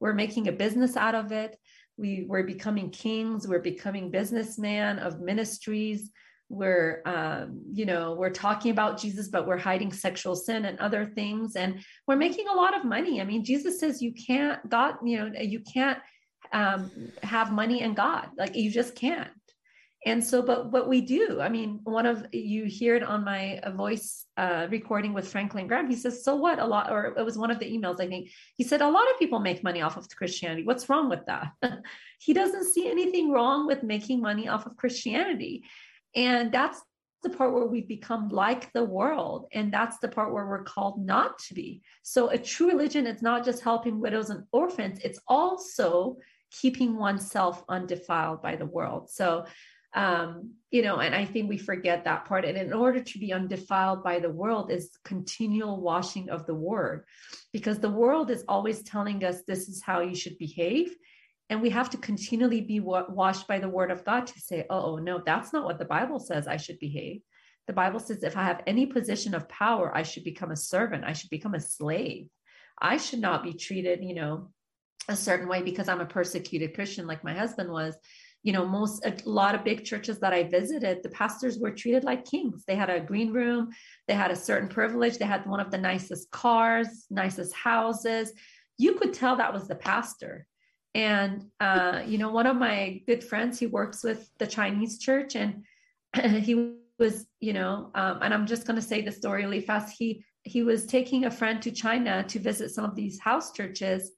[0.00, 1.56] We're making a business out of it.
[1.96, 3.46] We, we're becoming kings.
[3.46, 6.10] We're becoming businessmen of ministries
[6.50, 11.06] we're um, you know we're talking about jesus but we're hiding sexual sin and other
[11.14, 13.20] things and we're making a lot of money.
[13.20, 15.98] I mean jesus says you can't god you know you can't
[16.52, 16.90] um,
[17.22, 18.28] have money and god.
[18.36, 19.30] Like you just can't.
[20.06, 23.60] And so but what we do i mean one of you hear it on my
[23.76, 25.88] voice uh, recording with franklin graham.
[25.88, 26.58] He says so what?
[26.58, 28.30] A lot or it was one of the emails i think.
[28.56, 30.64] He said a lot of people make money off of christianity.
[30.64, 31.52] What's wrong with that?
[32.18, 35.64] He doesn't see anything wrong with making money off of christianity
[36.14, 36.80] and that's
[37.22, 39.46] the part where we become like the world.
[39.52, 41.82] And that's the part where we're called not to be.
[42.02, 46.16] So a true religion is not just helping widows and orphans, it's also
[46.50, 49.10] keeping oneself undefiled by the world.
[49.10, 49.44] So,
[49.94, 52.44] um, you know, and I think we forget that part.
[52.44, 57.04] And in order to be undefiled by the world is continual washing of the word,
[57.52, 60.94] because the world is always telling us this is how you should behave
[61.50, 64.96] And we have to continually be washed by the word of God to say, oh,
[64.96, 67.22] no, that's not what the Bible says I should behave.
[67.66, 71.04] The Bible says if I have any position of power, I should become a servant,
[71.04, 72.28] I should become a slave.
[72.80, 74.50] I should not be treated, you know,
[75.08, 77.96] a certain way because I'm a persecuted Christian like my husband was.
[78.42, 82.04] You know, most a lot of big churches that I visited, the pastors were treated
[82.04, 82.64] like kings.
[82.66, 83.68] They had a green room,
[84.08, 88.32] they had a certain privilege, they had one of the nicest cars, nicest houses.
[88.78, 90.46] You could tell that was the pastor.
[90.94, 95.36] And uh, you know, one of my good friends, he works with the Chinese church,
[95.36, 95.64] and
[96.44, 99.96] he was, you know, um, and I'm just going to say the story really fast.
[99.96, 104.12] He he was taking a friend to China to visit some of these house churches,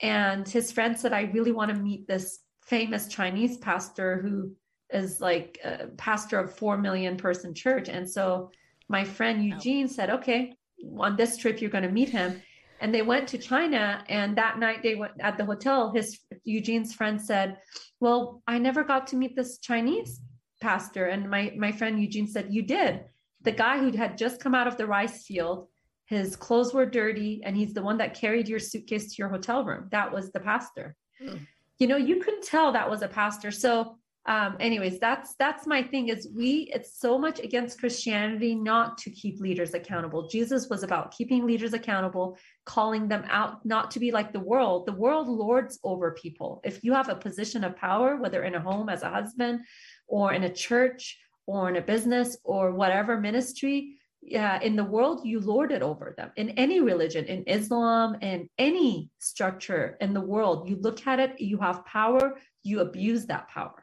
[0.00, 4.52] and his friend said, I really want to meet this famous Chinese pastor who
[4.92, 7.88] is like a pastor of 4 million person church.
[7.88, 8.50] And so
[8.88, 10.54] my friend Eugene said, okay,
[10.98, 12.42] on this trip, you're going to meet him.
[12.82, 14.04] And they went to China.
[14.08, 15.92] And that night they went at the hotel.
[15.94, 17.56] His Eugene's friend said,
[18.00, 20.20] well, I never got to meet this Chinese
[20.60, 21.06] pastor.
[21.06, 23.04] And my, my friend Eugene said, you did.
[23.42, 25.68] The guy who had just come out of the rice field
[26.12, 29.64] his clothes were dirty and he's the one that carried your suitcase to your hotel
[29.64, 31.38] room that was the pastor mm.
[31.78, 35.82] you know you couldn't tell that was a pastor so um anyways that's that's my
[35.82, 40.84] thing is we it's so much against christianity not to keep leaders accountable jesus was
[40.84, 45.26] about keeping leaders accountable calling them out not to be like the world the world
[45.26, 49.02] lords over people if you have a position of power whether in a home as
[49.02, 49.60] a husband
[50.06, 55.22] or in a church or in a business or whatever ministry yeah, in the world,
[55.24, 56.30] you lord it over them.
[56.36, 61.40] In any religion, in Islam, in any structure in the world, you look at it,
[61.40, 63.81] you have power, you abuse that power.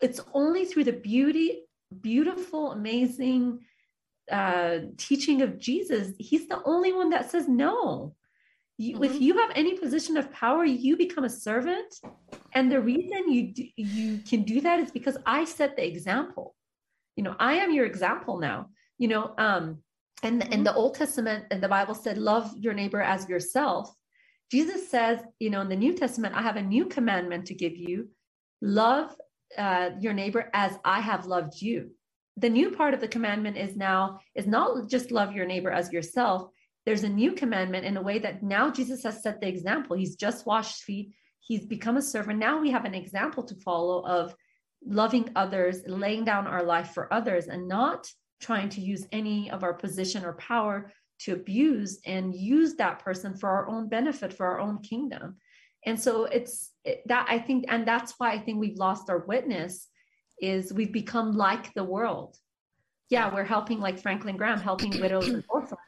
[0.00, 1.62] It's only through the beauty,
[2.00, 3.60] beautiful, amazing
[4.30, 8.14] uh, teaching of Jesus, he's the only one that says no.
[8.76, 9.04] You, mm-hmm.
[9.04, 11.94] If you have any position of power, you become a servant.
[12.54, 16.54] And the reason you do, you can do that is because I set the example.
[17.16, 19.78] You know, I am your example now you know um
[20.22, 23.94] and in the old testament and the bible said love your neighbor as yourself
[24.50, 27.76] jesus says you know in the new testament i have a new commandment to give
[27.76, 28.08] you
[28.60, 29.14] love
[29.56, 31.90] uh, your neighbor as i have loved you.
[32.36, 35.92] The new part of the commandment is now is not just love your neighbor as
[35.92, 36.50] yourself.
[36.86, 39.96] There's a new commandment in a way that now jesus has set the example.
[39.96, 41.12] He's just washed feet.
[41.40, 42.38] He's become a servant.
[42.38, 44.34] Now we have an example to follow of
[44.84, 49.62] loving others laying down our life for others and not trying to use any of
[49.64, 54.46] our position or power to abuse and use that person for our own benefit for
[54.46, 55.36] our own kingdom.
[55.84, 59.18] And so it's it, that i think and that's why i think we've lost our
[59.18, 59.88] witness
[60.40, 62.36] is we've become like the world.
[63.10, 65.80] Yeah we're helping like franklin graham helping widows and orphans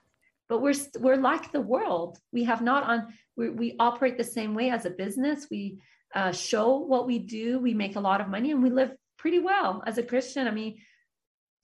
[0.51, 2.19] but we're we're like the world.
[2.33, 5.47] We have not on we, we operate the same way as a business.
[5.49, 5.81] We
[6.13, 7.61] uh, show what we do.
[7.61, 10.49] We make a lot of money and we live pretty well as a christian.
[10.49, 10.79] I mean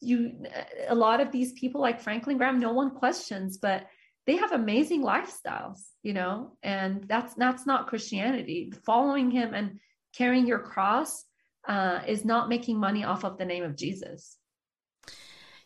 [0.01, 0.45] you
[0.89, 3.87] a lot of these people like franklin graham no one questions but
[4.27, 8.73] they have amazing lifestyles you know and that's that's not christianity.
[8.85, 9.79] Following him and
[10.17, 11.25] carrying your cross
[11.69, 14.39] uh, is not making money off of the name of jesus.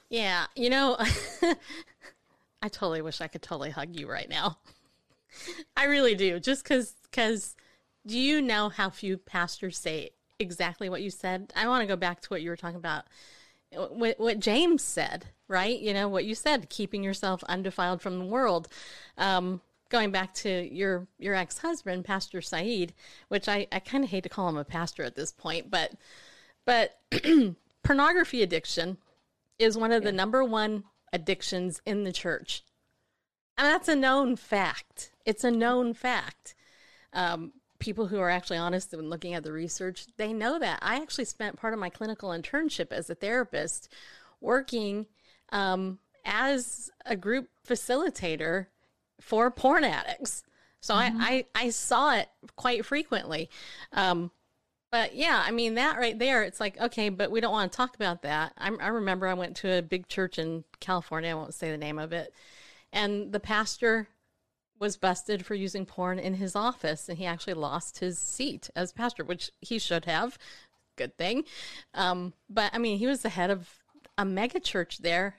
[0.08, 0.96] Yeah you know
[2.62, 4.58] i totally wish i could totally hug you right now.
[5.76, 7.56] I really do just because because
[8.06, 11.52] do you know how few pastors say exactly what you said?
[11.54, 13.04] I want to go back to what you were talking about
[13.72, 15.78] what, what James said, right?
[15.78, 18.68] You know, what you said, keeping yourself undefiled from the world.
[19.16, 22.94] Um, going back to your your ex-husband, Pastor Saeed,
[23.28, 25.92] which I, I kind of hate to call him a pastor at this point, but
[26.64, 26.98] but
[27.82, 28.98] pornography addiction
[29.58, 30.10] is one of yeah.
[30.10, 32.62] the number one addictions in the church.
[33.58, 35.12] And that's a known fact.
[35.26, 36.54] It's a known fact.
[37.12, 40.78] Um, people who are actually honest when looking at the research, they know that.
[40.82, 43.88] I actually spent part of my clinical internship as a therapist
[44.40, 45.06] working
[45.50, 48.66] um, as a group facilitator
[49.20, 50.44] for porn addicts.
[50.80, 51.20] So mm-hmm.
[51.20, 53.50] I, I, I, saw it quite frequently.
[53.92, 54.30] Um,
[54.90, 57.76] but yeah, I mean, that right there, it's like, okay, but we don't want to
[57.76, 58.52] talk about that.
[58.56, 61.76] I, I remember I went to a big church in California, I won't say the
[61.76, 62.32] name of it.
[62.92, 64.08] And the pastor
[64.80, 68.92] was busted for using porn in his office and he actually lost his seat as
[68.92, 70.38] pastor, which he should have.
[70.96, 71.44] Good thing.
[71.94, 73.68] Um, but I mean, he was the head of
[74.18, 75.36] a mega church there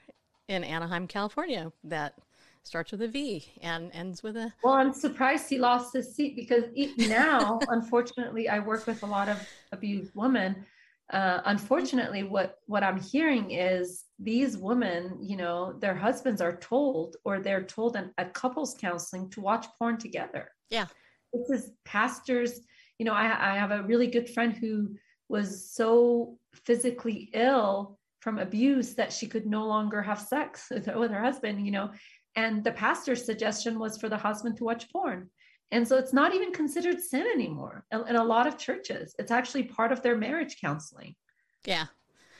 [0.48, 2.14] in Anaheim, California that
[2.62, 4.52] starts with a V and ends with a.
[4.62, 6.64] Well, I'm surprised he lost his seat because
[6.96, 9.38] now, unfortunately, I work with a lot of
[9.72, 10.64] abused women
[11.12, 17.16] uh, unfortunately what what i'm hearing is these women you know their husbands are told
[17.24, 20.86] or they're told in, at couples counseling to watch porn together yeah
[21.32, 22.60] this is pastors
[23.02, 24.94] you know, I, I have a really good friend who
[25.28, 30.96] was so physically ill from abuse that she could no longer have sex with her,
[30.96, 31.90] with her husband, you know.
[32.36, 35.30] And the pastor's suggestion was for the husband to watch porn.
[35.72, 39.16] And so it's not even considered sin anymore in, in a lot of churches.
[39.18, 41.16] It's actually part of their marriage counseling.
[41.64, 41.86] Yeah.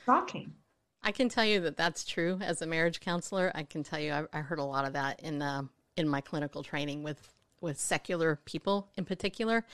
[0.05, 0.53] Shocking.
[1.03, 3.51] I can tell you that that's true as a marriage counselor.
[3.55, 5.62] I can tell you I, I heard a lot of that in uh,
[5.97, 9.64] in my clinical training with with secular people in particular.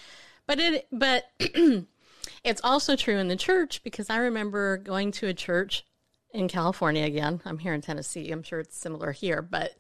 [0.47, 1.25] But it but
[2.45, 5.85] it's also true in the church because I remember going to a church
[6.33, 7.41] in California again.
[7.45, 8.31] I'm here in Tennessee.
[8.31, 9.73] I'm sure it's similar here, but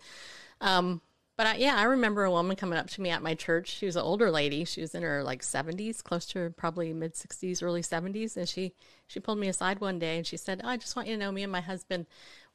[0.61, 1.01] um,
[1.39, 3.69] but I, yeah, I remember a woman coming up to me at my church.
[3.69, 4.65] She was an older lady.
[4.65, 8.73] She was in her like 70s, close to probably mid 60s, early 70s, and she
[9.07, 11.21] she pulled me aside one day and she said, oh, "I just want you to
[11.21, 12.07] know, me and my husband,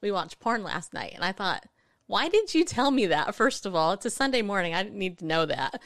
[0.01, 1.65] we watched porn last night." And I thought,
[2.07, 3.33] why did you tell me that?
[3.33, 4.75] First of all, it's a Sunday morning.
[4.75, 5.81] I didn't need to know that.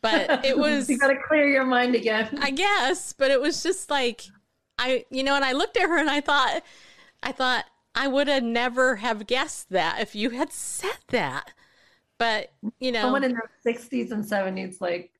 [0.00, 2.38] But it was you got to clear your mind again.
[2.40, 4.22] I guess, but it was just like
[4.78, 6.62] I, you know, and I looked at her and I thought,
[7.22, 11.52] I thought I would have never have guessed that if you had said that.
[12.18, 15.10] But you know, someone in their sixties and seventies, like,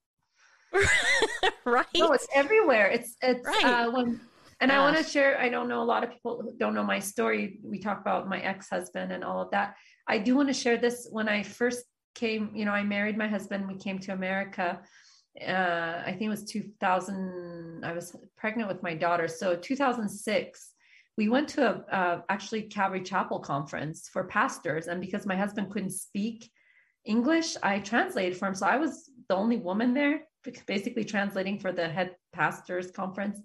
[1.65, 1.87] right?
[1.97, 2.89] No, it's everywhere.
[2.89, 3.65] It's it's right.
[3.65, 4.21] uh, when,
[4.61, 5.39] and I want to share.
[5.39, 7.61] I don't know a lot of people who don't know my story.
[7.63, 9.77] We talk about my ex husband and all of that.
[10.09, 11.09] I do want to share this.
[11.11, 13.69] When I first came, you know, I married my husband.
[13.69, 14.81] We came to America.
[15.47, 17.85] Uh, I think it was 2000.
[17.85, 20.73] I was pregnant with my daughter, so 2006
[21.19, 25.71] we went to a uh, actually Calvary Chapel conference for pastors, and because my husband
[25.71, 26.51] couldn't speak
[27.07, 28.55] English, I translated for him.
[28.55, 30.23] So I was the only woman there,
[30.67, 33.41] basically translating for the head pastors conference.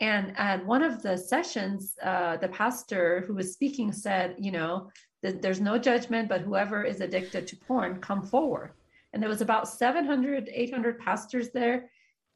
[0.00, 4.90] And at one of the sessions, uh, the pastor who was speaking said, you know,
[5.22, 8.72] that there's no judgment, but whoever is addicted to porn, come forward.
[9.12, 11.90] And there was about 700, 800 pastors there,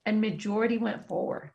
[0.04, 1.52] and majority went forward.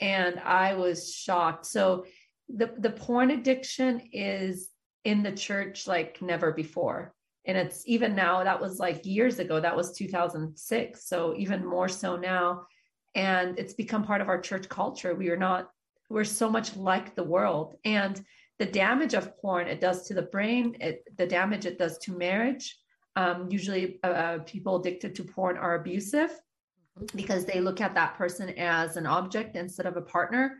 [0.00, 1.66] And I was shocked.
[1.66, 2.06] So
[2.48, 4.68] the, the porn addiction is
[5.04, 7.14] in the church like never before
[7.48, 11.88] and it's even now that was like years ago that was 2006 so even more
[11.88, 12.66] so now.
[13.14, 15.14] And it's become part of our church culture.
[15.14, 15.70] We are not
[16.10, 17.76] we're so much like the world.
[17.84, 18.22] And
[18.58, 22.16] the damage of porn it does to the brain it, the damage it does to
[22.16, 22.76] marriage.
[23.16, 27.16] Um, usually uh, uh people addicted to porn are abusive mm-hmm.
[27.16, 30.58] because they look at that person as an object instead of a partner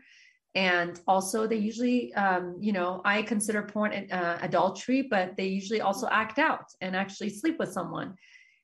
[0.55, 5.81] and also they usually um, you know i consider porn uh, adultery but they usually
[5.81, 8.15] also act out and actually sleep with someone.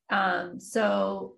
[0.10, 1.36] Um, so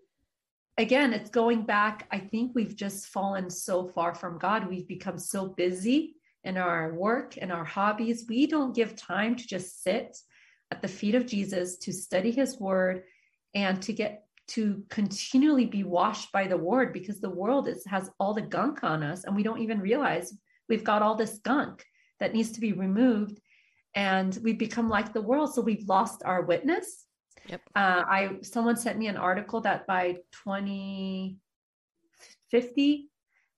[0.77, 4.69] again it's going back i think we've just fallen so far from god.
[4.69, 8.25] We've become so busy in our work and our hobbies.
[8.29, 10.17] We don't give time to just sit
[10.71, 13.03] at the feet of jesus to study his word
[13.53, 18.09] and to get to continually be washed by the word because the world is, has
[18.19, 20.33] all the gunk on us and we don't even realize
[20.69, 21.83] we've got all this gunk
[22.19, 23.39] that needs to be removed
[23.95, 27.05] and we've become like the world so we've lost our witness
[27.47, 27.61] yep.
[27.75, 33.09] Uh, i someone sent me an article that by 2050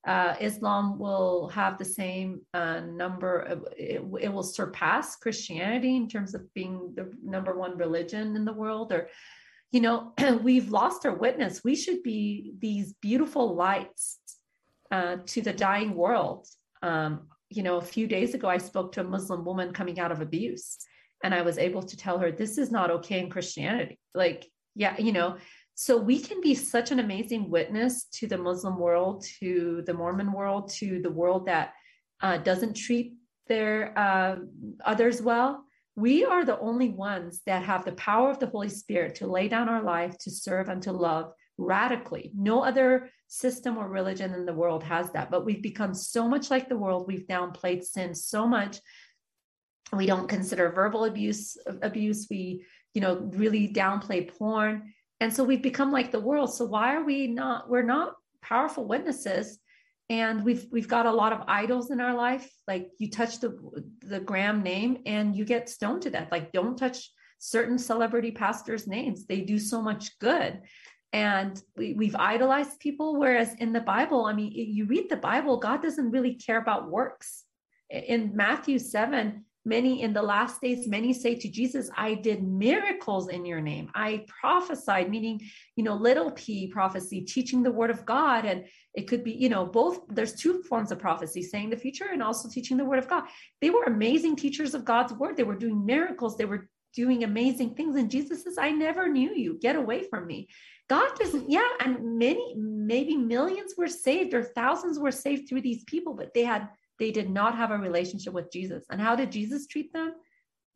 [0.06, 6.34] uh, islam will have the same uh, number it, it will surpass christianity in terms
[6.34, 9.08] of being the number one religion in the world or
[9.70, 11.62] you know, we've lost our witness.
[11.64, 14.18] We should be these beautiful lights
[14.90, 16.46] uh, to the dying world.
[16.82, 20.12] Um, you know, a few days ago, I spoke to a Muslim woman coming out
[20.12, 20.78] of abuse,
[21.22, 23.98] and I was able to tell her this is not okay in Christianity.
[24.14, 25.36] Like, yeah, you know,
[25.74, 30.32] so we can be such an amazing witness to the Muslim world, to the Mormon
[30.32, 31.72] world, to the world that
[32.20, 33.14] uh, doesn't treat
[33.48, 34.36] their uh,
[34.84, 35.64] others well
[35.96, 39.48] we are the only ones that have the power of the Holy Spirit to lay
[39.48, 42.30] down our life, to serve, and to love radically.
[42.34, 45.30] No other system or religion in the world has that.
[45.30, 47.06] But we've become so much like the world.
[47.06, 48.78] We've downplayed sin so much.
[49.92, 52.28] We don't consider verbal abuse abuse.
[52.30, 52.64] We,
[52.94, 54.94] you know, really downplay porn.
[55.20, 56.54] And so we've become like the world.
[56.54, 57.68] So why are we not?
[57.68, 59.58] We're not powerful witnesses
[60.10, 62.50] and we've we've got a lot of idols in our life.
[62.66, 63.56] Like you touch the
[64.00, 66.28] the graham name and you get stoned to death.
[66.32, 69.24] Like don't touch certain celebrity pastors names.
[69.26, 70.60] They do so much good.
[71.12, 75.56] And we, we've idolized people whereas in the bible i mean you read the bible
[75.56, 77.44] god doesn't really care about works.
[77.88, 83.28] In matthew 7 many in the last days many say to jesus i did miracles
[83.28, 83.90] in your name.
[83.94, 85.40] I prophesied meaning
[85.76, 88.44] you know little p prophecy teaching the word of god.
[88.44, 92.08] And it could be you know both there's two forms of prophecy saying the future
[92.12, 93.24] and also teaching the word of god.
[93.60, 95.36] They were amazing teachers of god's word.
[95.36, 96.36] They were doing miracles.
[96.36, 97.96] They were doing amazing things.
[97.96, 99.58] And jesus says i never knew you.
[99.60, 100.48] Get away from me.
[100.90, 105.84] God doesn't, yeah, and many, maybe millions were saved or thousands were saved through these
[105.84, 106.68] people, but they had,
[107.00, 108.84] they did not have a relationship with Jesus.
[108.90, 110.12] And how did Jesus treat them?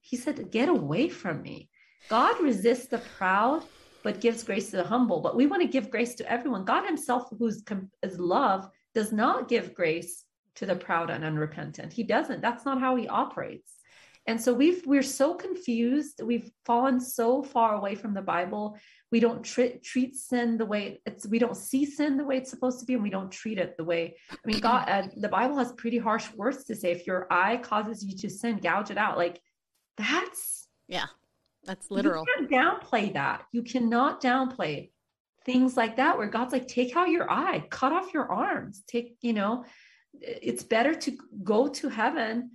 [0.00, 1.68] He said, Get away from me.
[2.08, 3.62] God resists the proud,
[4.02, 5.20] but gives grace to the humble.
[5.20, 6.64] But we want to give grace to everyone.
[6.64, 7.62] God Himself, who's
[8.02, 10.24] is love, does not give grace
[10.56, 11.92] to the proud and unrepentant.
[11.92, 12.40] He doesn't.
[12.40, 13.74] That's not how He operates.
[14.26, 16.22] And so we've we're so confused.
[16.22, 18.78] We've fallen so far away from the Bible.
[19.14, 21.24] We don't tr- treat sin the way it's.
[21.24, 23.76] We don't see sin the way it's supposed to be, and we don't treat it
[23.76, 24.16] the way.
[24.32, 26.90] I mean, God, uh, the Bible has pretty harsh words to say.
[26.90, 29.16] If your eye causes you to sin, gouge it out.
[29.16, 29.40] Like
[29.96, 31.06] that's yeah,
[31.62, 32.24] that's literal.
[32.26, 33.44] You can't downplay that.
[33.52, 34.90] You cannot downplay
[35.44, 39.16] things like that where God's like, take out your eye, cut off your arms, take,
[39.20, 39.64] you know,
[40.20, 42.50] it's better to go to heaven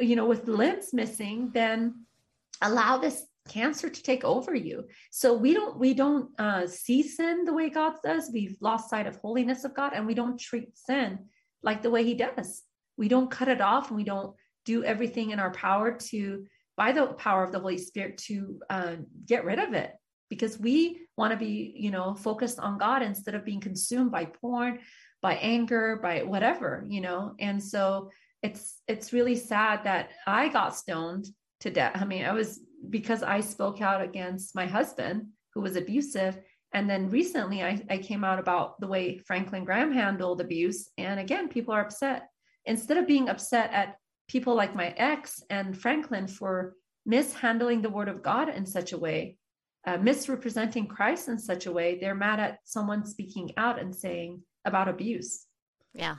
[0.00, 2.06] you know, with limbs missing, than
[2.62, 4.84] allow this cancer to take over you.
[5.10, 8.30] So we don't we don't uh, see sin the way God does.
[8.32, 11.18] We've lost sight of holiness of God, and we don't treat sin
[11.62, 12.62] like the way He does.
[12.96, 14.34] We don't cut it off, and we don't
[14.64, 16.44] do everything in our power to,
[16.76, 19.92] by the power of the Holy Spirit, to uh, get rid of it.
[20.28, 24.26] Because we want to be, you know, focused on God instead of being consumed by
[24.26, 24.80] porn,
[25.22, 27.34] by anger, by whatever, you know.
[27.40, 28.10] And so
[28.42, 31.28] it's it's really sad that I got stoned
[31.60, 31.92] to death.
[31.94, 32.60] I mean, I was
[32.90, 36.38] because I spoke out against my husband who was abusive.
[36.72, 40.90] And then recently I, I came out about the way Franklin Graham handled abuse.
[40.98, 42.28] And again, people are upset.
[42.66, 43.96] Instead of being upset at
[44.28, 46.74] people like my ex and Franklin for
[47.06, 49.38] mishandling the word of God in such a way,
[49.86, 54.42] uh, misrepresenting Christ in such a way, they're mad at someone speaking out and saying
[54.66, 55.46] about abuse.
[55.94, 56.16] Yeah.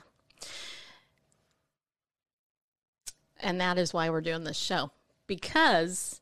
[3.38, 4.90] And that is why we're doing this show.
[5.26, 6.20] Because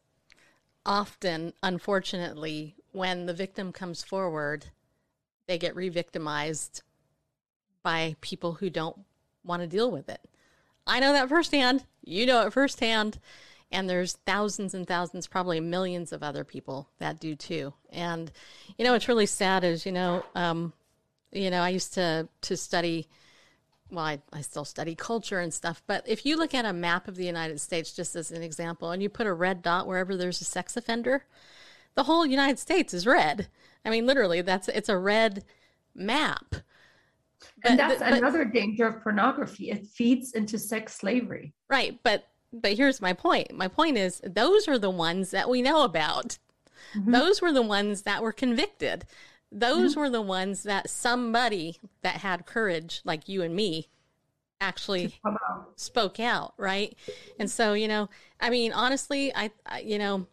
[0.89, 4.65] often, unfortunately, when the victim comes forward,
[5.47, 6.83] they get re victimized
[7.83, 8.99] by people who don't
[9.45, 10.21] want to deal with it.
[10.87, 11.85] I know that firsthand.
[12.03, 13.21] You know it firsthand.
[13.71, 17.75] And there's thousands and thousands, probably millions of other people that do too.
[17.91, 18.33] And,
[18.79, 20.73] you know, what's really sad is, you know, um,
[21.33, 23.09] you know, I used to, to study
[23.91, 27.09] well, I, I still study culture and stuff, but if you look at a map
[27.09, 30.17] of the United States, just as an example, and you put a red dot wherever
[30.17, 31.25] there's a sex offender,
[31.95, 33.49] the whole United States is red.
[33.85, 35.45] I mean, literally, that's it's a red
[35.95, 36.47] map.
[37.63, 39.71] But, and that's but, another danger of pornography.
[39.71, 41.55] It feeds into sex slavery.
[41.69, 43.53] Right, but but here's my point.
[43.53, 46.39] My point is those are the ones that we know about.
[46.95, 47.13] Mm-hmm.
[47.13, 49.05] Those were the ones that were convicted
[49.51, 50.01] those mm-hmm.
[50.01, 53.89] were the ones that somebody that had courage like you and me
[54.61, 55.71] actually out.
[55.77, 56.97] spoke out right
[57.39, 58.09] and so you know
[58.41, 60.27] i mean honestly I, I, you know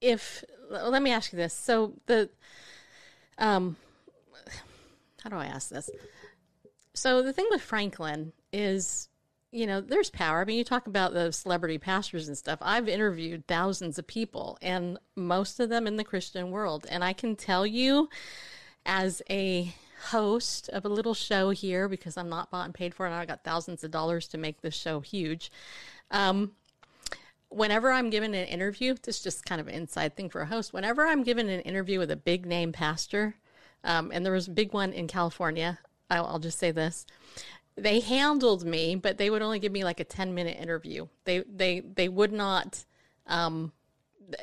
[0.00, 2.30] if let me ask you this so the
[3.38, 3.76] um
[5.22, 5.90] how do i ask this
[6.94, 9.08] so the thing with franklin is
[9.54, 10.40] you know, there's power.
[10.40, 12.58] I mean, you talk about the celebrity pastors and stuff.
[12.60, 16.86] I've interviewed thousands of people, and most of them in the Christian world.
[16.90, 18.08] And I can tell you,
[18.84, 19.72] as a
[20.06, 23.24] host of a little show here, because I'm not bought and paid for and I
[23.26, 25.52] got thousands of dollars to make this show huge.
[26.10, 26.50] Um,
[27.48, 30.46] whenever I'm given an interview, this is just kind of an inside thing for a
[30.46, 30.72] host.
[30.72, 33.36] Whenever I'm given an interview with a big name pastor,
[33.84, 35.78] um, and there was a big one in California,
[36.10, 37.06] I'll, I'll just say this
[37.76, 41.06] they handled me, but they would only give me like a 10 minute interview.
[41.24, 42.84] They, they, they would not,
[43.26, 43.72] um,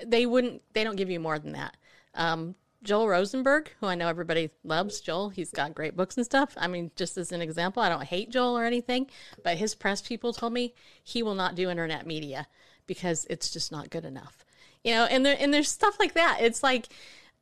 [0.05, 1.77] they wouldn't, they don't give you more than that.
[2.13, 6.55] Um, Joel Rosenberg, who I know everybody loves, Joel, he's got great books and stuff.
[6.57, 9.07] I mean, just as an example, I don't hate Joel or anything,
[9.43, 10.73] but his press people told me
[11.03, 12.47] he will not do internet media
[12.87, 14.43] because it's just not good enough.
[14.83, 16.39] You know, and there and there's stuff like that.
[16.41, 16.87] It's like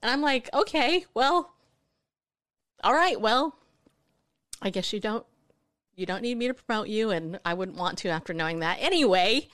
[0.01, 1.53] and I'm like, okay, well,
[2.83, 3.55] all right, well,
[4.61, 5.25] I guess you don't
[5.99, 8.77] you don't need me to promote you, and I wouldn't want to after knowing that
[8.79, 9.47] anyway.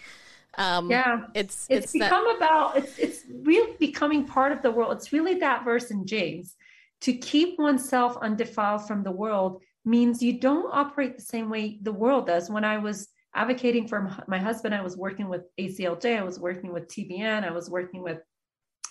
[0.58, 4.72] Um, yeah, it's it's, it's become that- about it's it's really becoming part of the
[4.72, 4.93] world.
[4.93, 6.56] It's really that verse in James
[7.02, 11.91] to keep oneself undefiled from the world means you don't operate the same way the
[11.91, 12.50] world does.
[12.50, 16.74] When I was advocating for my husband, I was working with ACLJ, I was working
[16.74, 18.20] with TBN, I was working with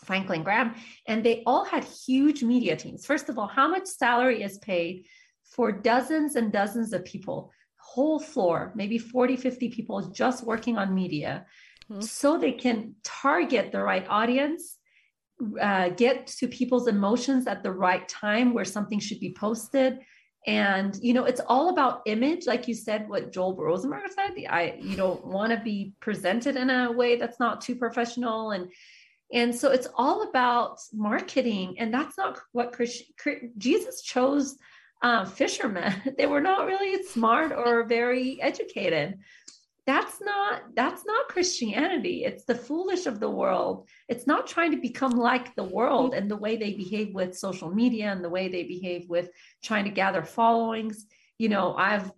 [0.05, 0.75] Franklin Graham,
[1.09, 3.07] and they all had huge media teams.
[3.07, 5.07] First of all, how much salary is paid
[5.55, 10.95] for dozens and dozens of people, whole floor, maybe 40, 50 people just working on
[10.95, 11.47] media,
[11.91, 12.01] mm-hmm.
[12.01, 14.79] so they can target the right audience,
[15.61, 20.01] uh, get to people's emotions at the right time where something should be posted.
[20.47, 24.33] And you know, it's all about image, like you said, what Joel Rosenberg said.
[24.51, 28.71] I you don't want to be presented in a way that's not too professional, and
[29.33, 31.77] And so it's all about marketing.
[31.79, 33.05] And that's not what Christ,
[33.57, 34.59] Jesus chose
[35.05, 35.95] uh, fishermen.
[36.19, 39.19] they were not really smart or very educated.
[39.87, 42.25] That's not that's not Christianity.
[42.25, 43.87] It's the foolish of the world.
[44.09, 47.71] It's not trying to become like the world and the way they behave with social
[47.71, 49.29] media and the way they behave with
[49.63, 51.05] trying to gather followings.
[51.39, 52.11] You know, I've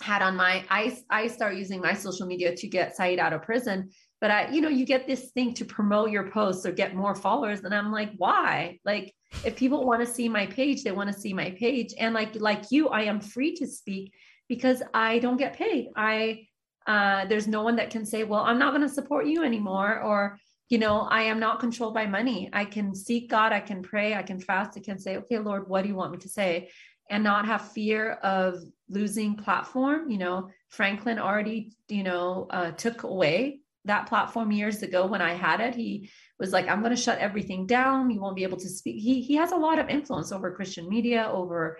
[0.00, 3.42] had on my I I start using my social media to get Saeed out of
[3.42, 3.90] prison
[4.22, 7.12] but I, you know, you get this thing to promote your posts or get more
[7.12, 7.58] followers.
[7.64, 8.78] And I'm like, why?
[8.84, 9.12] Like,
[9.44, 11.92] if people want to see my page, they want to see my page.
[11.98, 14.12] And like, like you, I am free to speak
[14.48, 15.88] because I don't get paid.
[15.96, 16.46] I,
[16.86, 20.00] uh, there's no one that can say, well, I'm not going to support you anymore.
[20.00, 22.48] Or, you know, I am not controlled by money.
[22.52, 23.50] I can seek God.
[23.50, 24.14] I can pray.
[24.14, 24.78] I can fast.
[24.78, 26.70] I can say, okay, Lord, what do you want me to say?
[27.10, 30.08] And not have fear of losing platform.
[30.08, 35.34] You know, Franklin already, you know, uh, took away that platform years ago when I
[35.34, 35.74] had it.
[35.74, 38.10] He was like, I'm going to shut everything down.
[38.10, 39.02] You won't be able to speak.
[39.02, 41.78] He, he has a lot of influence over Christian media, over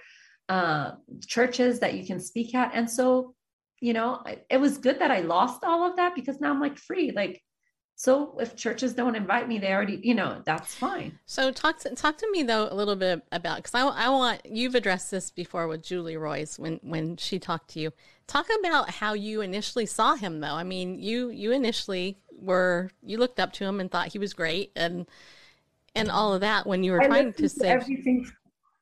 [0.48, 0.92] uh,
[1.26, 2.72] churches that you can speak at.
[2.74, 3.34] And so,
[3.80, 6.78] you know, it was good that I lost all of that because now I'm like
[6.78, 7.12] free.
[7.12, 7.40] Like,
[7.94, 11.18] so if churches don't invite me, they already, you know, that's fine.
[11.26, 14.40] So talk to, talk to me though a little bit about because I, I want
[14.44, 17.92] you've addressed this before with Julie Roys when when she talked to you.
[18.26, 20.54] Talk about how you initially saw him though.
[20.54, 24.32] I mean, you you initially were you looked up to him and thought he was
[24.32, 25.06] great and
[25.94, 28.28] and all of that when you were I trying to say everything.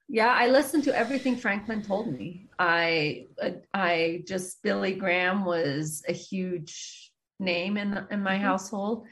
[0.08, 2.48] Yeah, I listened to everything Franklin told me.
[2.58, 3.26] I
[3.74, 7.09] I just Billy Graham was a huge
[7.40, 8.44] name in in my mm-hmm.
[8.44, 9.06] household.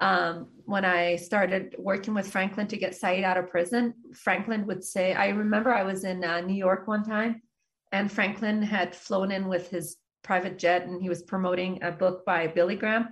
[0.00, 4.82] Um, when I started working with Franklin to get Saeed out of prison, Franklin would
[4.82, 7.42] say, I remember I was in uh, New York one time,
[7.92, 12.24] and Franklin had flown in with his private jet and he was promoting a book
[12.24, 13.08] by Billy Graham.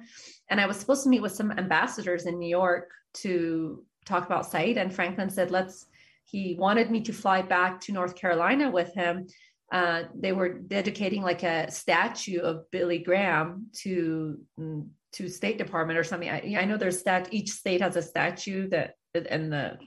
[0.51, 4.47] And I was supposed to meet with some ambassadors in New York to talk about
[4.51, 4.79] Saeed.
[4.79, 5.87] And Franklin said, let's,
[6.25, 9.27] he wanted me to fly back to North Carolina with him
[9.71, 15.99] uh, they were dedicating like a statue of Billy Graham to mm, to State Department
[15.99, 16.29] or something.
[16.29, 19.79] I, I know there's stat each state has a statue that in the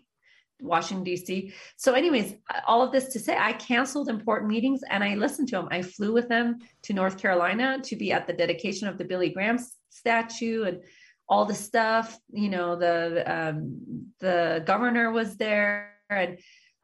[0.61, 1.53] Washington D.C.
[1.77, 2.35] So, anyways,
[2.67, 5.67] all of this to say, I canceled important meetings and I listened to them.
[5.71, 9.29] I flew with them to North Carolina to be at the dedication of the Billy
[9.29, 9.57] Graham
[9.89, 10.81] statue and
[11.27, 12.19] all the stuff.
[12.31, 16.37] You know, the um, the governor was there and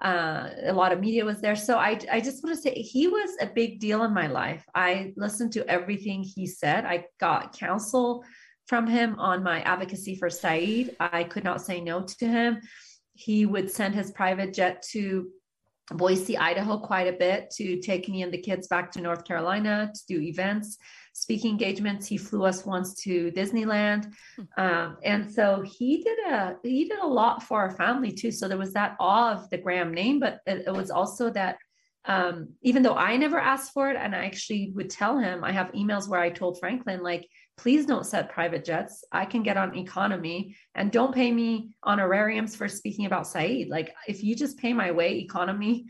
[0.04, 1.56] uh, a lot of media was there.
[1.56, 4.64] So I, I just want to say he was a big deal in my life.
[4.76, 6.86] I listened to everything he said.
[6.86, 8.24] I got counsel
[8.68, 10.96] from him on my advocacy for Saeed.
[11.00, 12.62] I could not say no to him.
[13.14, 15.30] He would send his private jet to
[15.92, 19.92] Boise, Idaho, quite a bit to take me and the kids back to North Carolina
[19.94, 20.78] to do events
[21.14, 22.06] speaking engagements.
[22.06, 24.44] He flew us once to Disneyland, hmm.
[24.58, 28.32] um, and so he did a he did a lot for our family too.
[28.32, 31.58] So there was that awe of the Graham name, but it, it was also that
[32.06, 35.52] um, even though I never asked for it, and I actually would tell him, I
[35.52, 37.28] have emails where I told Franklin like.
[37.58, 39.04] Please don't set private jets.
[39.12, 43.70] I can get on economy and don't pay me honorariums for speaking about Saeed.
[43.70, 45.88] Like, if you just pay my way economy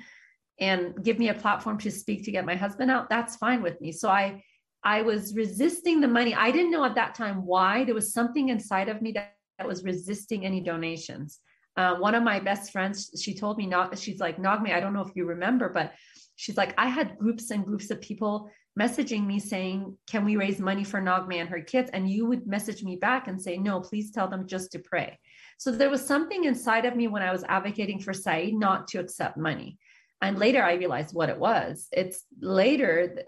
[0.60, 3.80] and give me a platform to speak to get my husband out, that's fine with
[3.82, 3.92] me.
[3.92, 4.44] So I
[4.84, 6.34] I was resisting the money.
[6.34, 7.84] I didn't know at that time why.
[7.84, 11.40] There was something inside of me that, that was resisting any donations.
[11.76, 14.94] Uh, one of my best friends, she told me not, she's like, Naghmeh, I don't
[14.94, 15.94] know if you remember, but
[16.38, 20.60] she's like, I had groups and groups of people messaging me saying, Can we raise
[20.60, 21.90] money for Naghmeh and her kids?
[21.94, 25.20] And you would message me back and say, No, please tell them just to pray.
[25.58, 29.00] So there was something inside of me when I was advocating for Saeed not to
[29.00, 29.78] accept money
[30.22, 33.24] and later i realized what it was it's later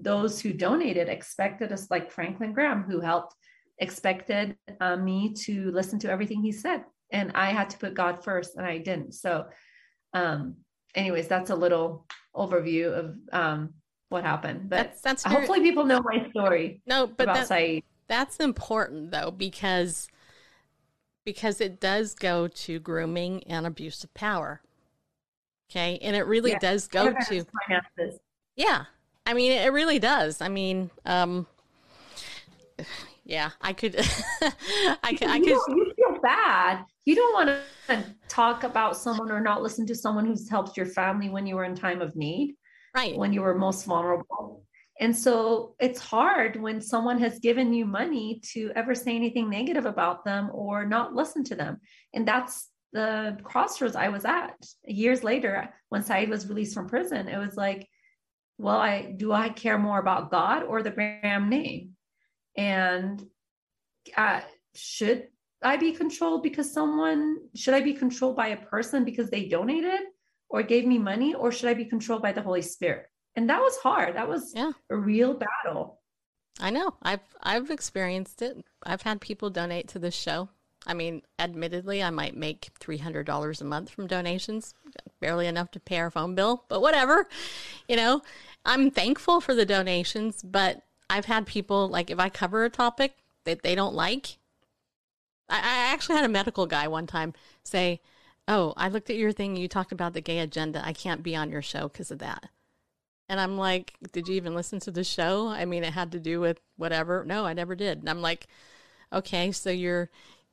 [0.00, 3.34] those who donated expected us like franklin graham who helped
[3.78, 8.22] expected uh, me to listen to everything he said and i had to put god
[8.24, 9.44] first and i didn't so
[10.12, 10.56] um
[10.94, 13.70] anyways that's a little overview of um
[14.14, 17.48] what happened but that's, that's very, hopefully people know my story no but about that,
[17.48, 17.84] Saeed.
[18.08, 20.08] that's important though because
[21.24, 24.62] because it does go to grooming and abuse of power
[25.70, 25.98] Okay.
[26.02, 26.58] And it really yeah.
[26.58, 28.20] does go to finances.
[28.56, 28.84] Yeah.
[29.26, 30.40] I mean, it really does.
[30.40, 31.46] I mean, um,
[33.24, 33.96] yeah, I could,
[35.02, 35.48] I could, I could.
[35.48, 36.84] You feel bad.
[37.06, 37.58] You don't want
[37.88, 41.56] to talk about someone or not listen to someone who's helped your family when you
[41.56, 42.54] were in time of need,
[42.94, 43.16] right?
[43.16, 44.64] When you were most vulnerable.
[45.00, 49.86] And so it's hard when someone has given you money to ever say anything negative
[49.86, 51.80] about them or not listen to them.
[52.12, 54.54] And that's the crossroads I was at
[54.86, 57.28] years later when Saeed was released from prison.
[57.28, 57.88] It was like,
[58.56, 61.96] well, I do I care more about God or the Graham name?
[62.56, 63.20] And
[64.16, 64.42] uh,
[64.76, 65.26] should
[65.60, 70.00] I be controlled because someone, should I be controlled by a person because they donated
[70.48, 73.06] or gave me money, or should I be controlled by the Holy Spirit?
[73.36, 74.16] And that was hard.
[74.16, 74.72] That was yeah.
[74.90, 76.00] a real battle.
[76.60, 76.94] I know.
[77.02, 78.64] I've I've experienced it.
[78.84, 80.48] I've had people donate to this show.
[80.86, 84.74] I mean, admittedly, I might make three hundred dollars a month from donations,
[85.20, 87.28] barely enough to pay our phone bill, but whatever.
[87.88, 88.22] You know,
[88.64, 93.14] I'm thankful for the donations, but I've had people like if I cover a topic
[93.44, 94.38] that they don't like.
[95.48, 98.00] I, I actually had a medical guy one time say,
[98.48, 99.56] "Oh, I looked at your thing.
[99.56, 100.84] You talked about the gay agenda.
[100.84, 102.50] I can't be on your show because of that."
[103.28, 105.48] And I'm like, did you even listen to the show?
[105.48, 107.24] I mean, it had to do with whatever.
[107.24, 107.98] No, I never did.
[107.98, 108.46] And I'm like,
[109.12, 110.10] okay, so you're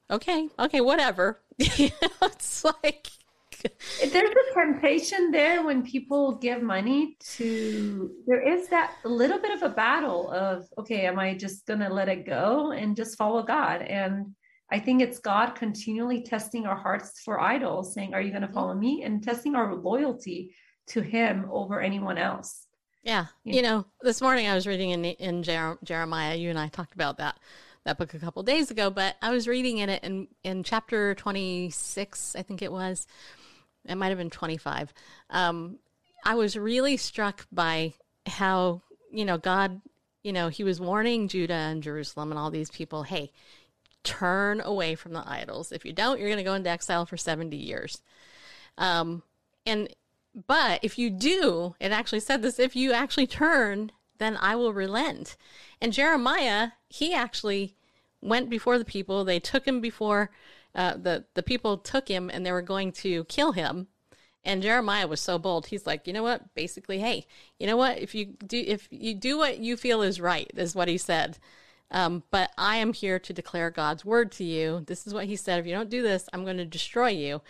[0.10, 1.42] okay, okay, whatever.
[1.60, 3.10] it's like
[4.00, 9.62] there's a temptation there when people give money to there is that little bit of
[9.62, 13.82] a battle of okay, am I just gonna let it go and just follow God?
[13.82, 14.34] And
[14.72, 18.74] I think it's God continually testing our hearts for idols, saying, Are you gonna follow
[18.74, 19.04] me?
[19.04, 20.56] And testing our loyalty
[20.88, 22.68] to him over anyone else.
[23.04, 23.26] Yeah.
[23.44, 26.36] You know, this morning I was reading in in Jer- Jeremiah.
[26.36, 27.38] You and I talked about that
[27.84, 31.16] that book a couple days ago, but I was reading in it in in chapter
[31.16, 33.08] 26, I think it was.
[33.86, 34.94] It might have been 25.
[35.32, 35.80] Um,
[36.24, 37.94] I was really struck by
[38.28, 39.82] how, you know, God,
[40.24, 43.32] you know, he was warning Judah and Jerusalem and all these people, hey,
[44.04, 45.72] turn away from the idols.
[45.72, 48.02] If you don't, you're going to go into exile for 70 years.
[48.78, 49.24] Um,
[49.66, 49.90] and
[50.48, 54.74] but if you do, it actually said this if you actually turn, then I will
[54.74, 55.36] relent.
[55.82, 57.76] And Jeremiah, he actually
[58.22, 59.26] went before the people.
[59.26, 60.32] They took him before
[60.74, 63.88] uh, the the people took him, and they were going to kill him.
[64.44, 65.68] And Jeremiah was so bold.
[65.68, 66.56] He's like, you know what?
[66.56, 67.28] Basically, hey,
[67.60, 68.00] you know what?
[68.00, 71.38] If you do, if you do what you feel is right, is what he said.
[71.92, 74.84] Um, but I am here to declare God's word to you.
[74.88, 75.60] This is what he said.
[75.60, 77.42] If you don't do this, I'm going to destroy you.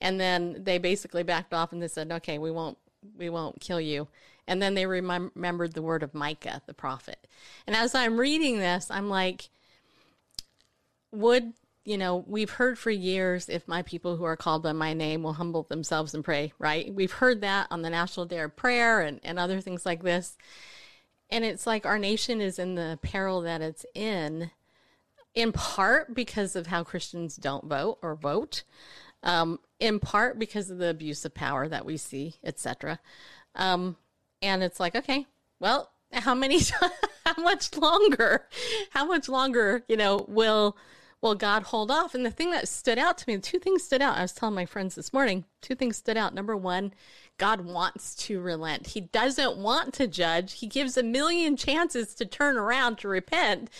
[0.00, 2.78] And then they basically backed off and they said, okay, we won't,
[3.18, 4.08] we won't kill you.
[4.46, 7.26] And then they remem- remembered the word of Micah, the prophet.
[7.66, 9.50] And as I'm reading this, I'm like,
[11.12, 11.52] would,
[11.84, 15.22] you know, we've heard for years if my people who are called by my name
[15.22, 16.92] will humble themselves and pray, right?
[16.92, 20.36] We've heard that on the National Day of Prayer and, and other things like this.
[21.30, 24.50] And it's like our nation is in the peril that it's in,
[25.34, 28.64] in part because of how Christians don't vote or vote,
[29.22, 32.98] um, in part because of the abuse of power that we see, etc.
[33.54, 33.96] Um,
[34.42, 35.26] and it's like, okay,
[35.60, 36.60] well, how many,
[37.24, 38.46] how much longer,
[38.90, 40.76] how much longer, you know, will
[41.22, 42.14] will God hold off?
[42.14, 44.16] And the thing that stood out to me, two things stood out.
[44.16, 46.34] I was telling my friends this morning, two things stood out.
[46.34, 46.92] Number one,
[47.38, 48.88] God wants to relent.
[48.88, 50.54] He doesn't want to judge.
[50.54, 53.70] He gives a million chances to turn around to repent.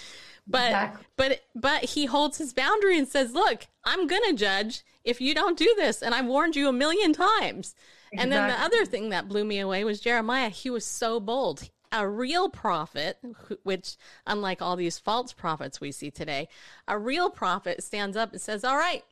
[0.46, 1.06] But exactly.
[1.16, 5.34] but but he holds his boundary and says, "Look, I'm going to judge if you
[5.34, 7.74] don't do this, and I've warned you a million times."
[8.12, 8.18] Exactly.
[8.18, 10.48] And then the other thing that blew me away was Jeremiah.
[10.48, 11.68] He was so bold.
[11.92, 13.18] A real prophet,
[13.62, 16.48] which unlike all these false prophets we see today,
[16.86, 19.04] a real prophet stands up and says, "All right,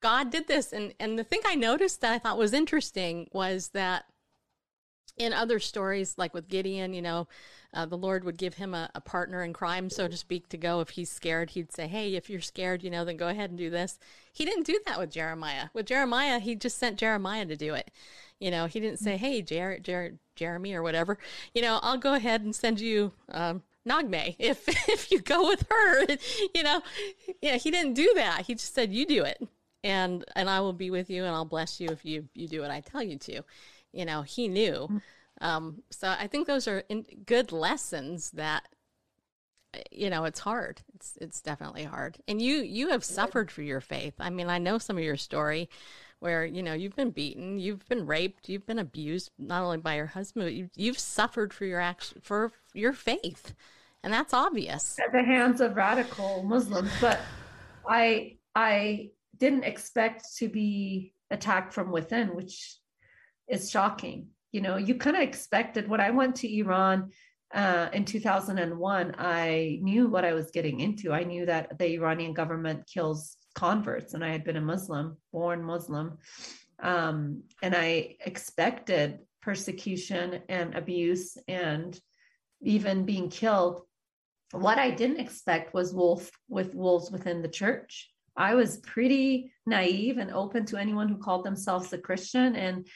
[0.00, 3.68] God did this." And and the thing I noticed that I thought was interesting was
[3.68, 4.06] that
[5.18, 7.28] in other stories, like with Gideon, you know,
[7.74, 10.56] uh, the Lord would give him a, a, partner in crime, so to speak, to
[10.56, 10.80] go.
[10.80, 13.58] If he's scared, he'd say, Hey, if you're scared, you know, then go ahead and
[13.58, 13.98] do this.
[14.32, 15.68] He didn't do that with Jeremiah.
[15.74, 17.90] With Jeremiah, he just sent Jeremiah to do it.
[18.40, 21.18] You know, he didn't say, Hey, Jer- Jer- Jeremy or whatever,
[21.54, 25.64] you know, I'll go ahead and send you, um, Naghmeh if, if you go with
[25.70, 26.06] her,
[26.54, 26.82] you know,
[27.42, 28.46] yeah, he didn't do that.
[28.46, 29.46] He just said, you do it
[29.82, 32.60] and, and I will be with you and I'll bless you if you, you do
[32.60, 33.42] what I tell you to.
[33.92, 34.88] You know, he knew.
[34.90, 35.02] Mm.
[35.40, 36.82] Um, so I think those are
[37.26, 38.64] good lessons that
[39.90, 40.80] you know it's hard.
[40.94, 42.18] It's it's definitely hard.
[42.26, 44.14] And you you have suffered for your faith.
[44.18, 45.68] I mean i know some of your story
[46.20, 49.94] where you know you've been beaten you've been raped you've been abused not only by
[49.94, 53.54] your husband but you, you've suffered for your action for your faith
[54.02, 57.20] and that's obvious at the hands of radical muslims but
[57.88, 59.08] i i
[59.38, 62.78] didn't expect to be attacked from within which
[63.48, 64.28] is shocking.
[64.52, 67.10] You know, you kind of expected when I went to Iran
[67.54, 71.12] uh, in 2001, I knew what I was getting into.
[71.12, 75.64] I knew that the Iranian government kills converts, and I had been a Muslim, born
[75.64, 76.18] Muslim.
[76.80, 81.98] Um, and I expected persecution and abuse and
[82.62, 83.82] even being killed.
[84.52, 88.08] What I didn't expect was wolf with wolves within the church.
[88.36, 92.54] I was pretty naive and open to anyone who called themselves a Christian.
[92.54, 92.86] And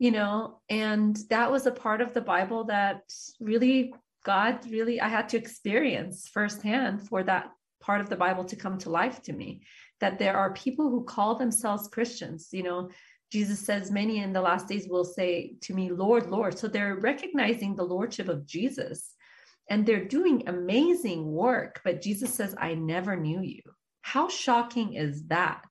[0.00, 3.02] you know and that was a part of the bible that
[3.40, 3.92] really
[4.24, 7.50] god really i had to experience firsthand for that
[7.80, 9.62] part of the Bible to come to life to me
[10.00, 12.48] that there are people who call themselves Christians.
[12.52, 12.90] You know,
[13.30, 16.58] Jesus says, Many in the last days will say to me, Lord, Lord.
[16.58, 19.14] So they're recognizing the Lordship of Jesus
[19.68, 21.80] and they're doing amazing work.
[21.84, 23.62] But Jesus says, I never knew you.
[24.02, 25.64] How shocking is that?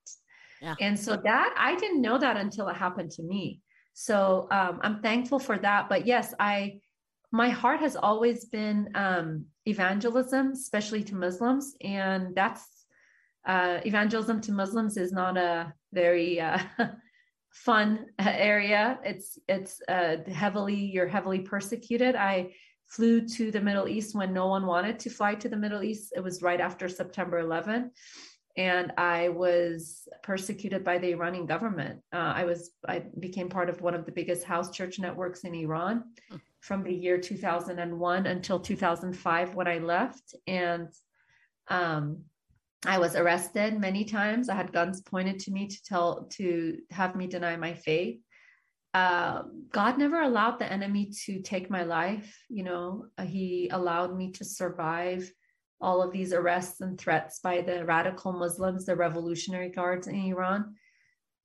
[0.62, 0.76] Yeah.
[0.80, 3.62] And so that I didn't know that until it happened to me.
[3.94, 5.90] So um, I'm thankful for that.
[5.90, 6.80] But yes, I
[7.32, 12.77] my heart has always been um, evangelism, especially to Muslims, and that's
[13.48, 16.60] uh, evangelism to Muslims is not a very uh,
[17.52, 19.00] fun area.
[19.04, 22.16] It's it's uh, heavily you're heavily persecuted.
[22.16, 22.54] I
[22.88, 26.14] flew to the Middle East when no one wanted to fly to the Middle East.
[26.16, 27.92] It was right after September 11,
[28.58, 32.02] and I was persecuted by the Iranian government.
[32.14, 35.56] Uh, I was I became part of one of the biggest house church networks in
[35.56, 36.38] Iran hmm.
[36.60, 40.90] from the year 2001 until 2005 when I left, and
[41.70, 42.24] um,
[42.86, 44.50] I was arrested many times.
[44.50, 48.20] I had guns pointed to me to tell to have me deny my faith.
[48.94, 52.38] Uh, God never allowed the enemy to take my life.
[52.50, 55.32] You know, uh, He allowed me to survive
[55.80, 60.76] all of these arrests and threats by the radical Muslims, the Revolutionary Guards in Iran.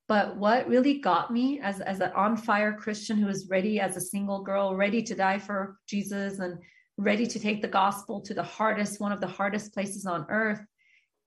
[0.08, 3.96] But what really got me as, as an on fire Christian who was ready as
[3.96, 6.58] a single girl, ready to die for Jesus and
[6.98, 10.60] ready to take the gospel to the hardest, one of the hardest places on earth.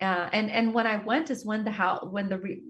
[0.02, 2.62] Uh, and and when I went is when the how when the re,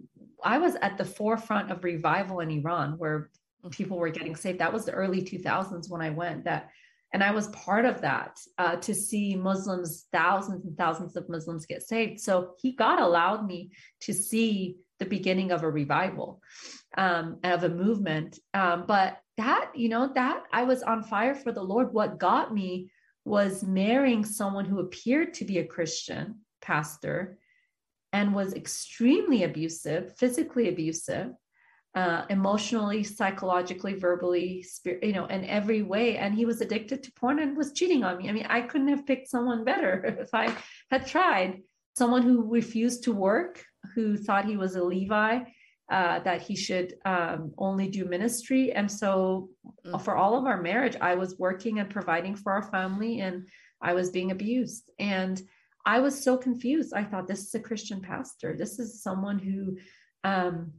[0.44, 3.32] I was at the forefront of revival in Iran where
[3.72, 4.60] people were getting saved.
[4.60, 6.44] That was the early 2000s when I went.
[6.44, 6.70] That
[7.14, 11.66] and I was part of that uh, to see Muslims, thousands and thousands of Muslims
[11.66, 12.20] get saved.
[12.20, 13.72] So he God allowed me
[14.02, 16.42] to see the beginning of a revival,
[16.98, 18.40] um, of a movement.
[18.54, 21.94] Um, but that, you know, that I was on fire for the Lord.
[21.94, 22.92] What got me
[23.26, 27.38] was marrying someone who appeared to be a Christian pastor
[28.12, 31.32] and was extremely abusive, physically abusive
[31.96, 36.18] uh, emotionally, psychologically, verbally, spirit, you know, in every way.
[36.18, 38.30] And he was addicted to porn and was cheating on me.
[38.30, 40.54] I mean, I couldn't have picked someone better if I
[40.92, 41.62] had tried.
[41.96, 43.64] Someone who refused to work,
[43.94, 45.40] who thought he was a Levi,
[45.90, 48.74] uh, that he should um, only do ministry.
[48.74, 49.50] And so,
[49.86, 50.02] mm.
[50.02, 53.48] for all of our marriage, I was working and providing for our family, and
[53.82, 54.90] I was being abused.
[55.00, 55.42] And
[55.86, 56.94] I was so confused.
[56.94, 58.56] I thought, this is a Christian pastor.
[58.58, 59.78] This is someone who
[60.24, 60.74] um,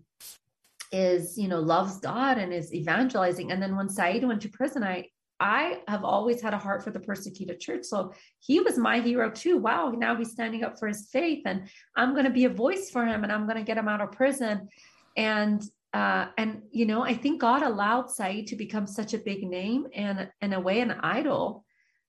[0.93, 4.83] is you know loves god and is evangelizing and then when saeed went to prison
[4.85, 5.05] i
[5.41, 9.31] i have always had a heart for the persecuted church so he was my hero
[9.31, 12.51] too wow now he's standing up for his faith and i'm going to be a
[12.51, 14.69] voice for him and i'm going to get him out of prison
[15.17, 19.43] and uh, and you know i think god allowed saeed to become such a big
[19.43, 21.65] name and in a way an idol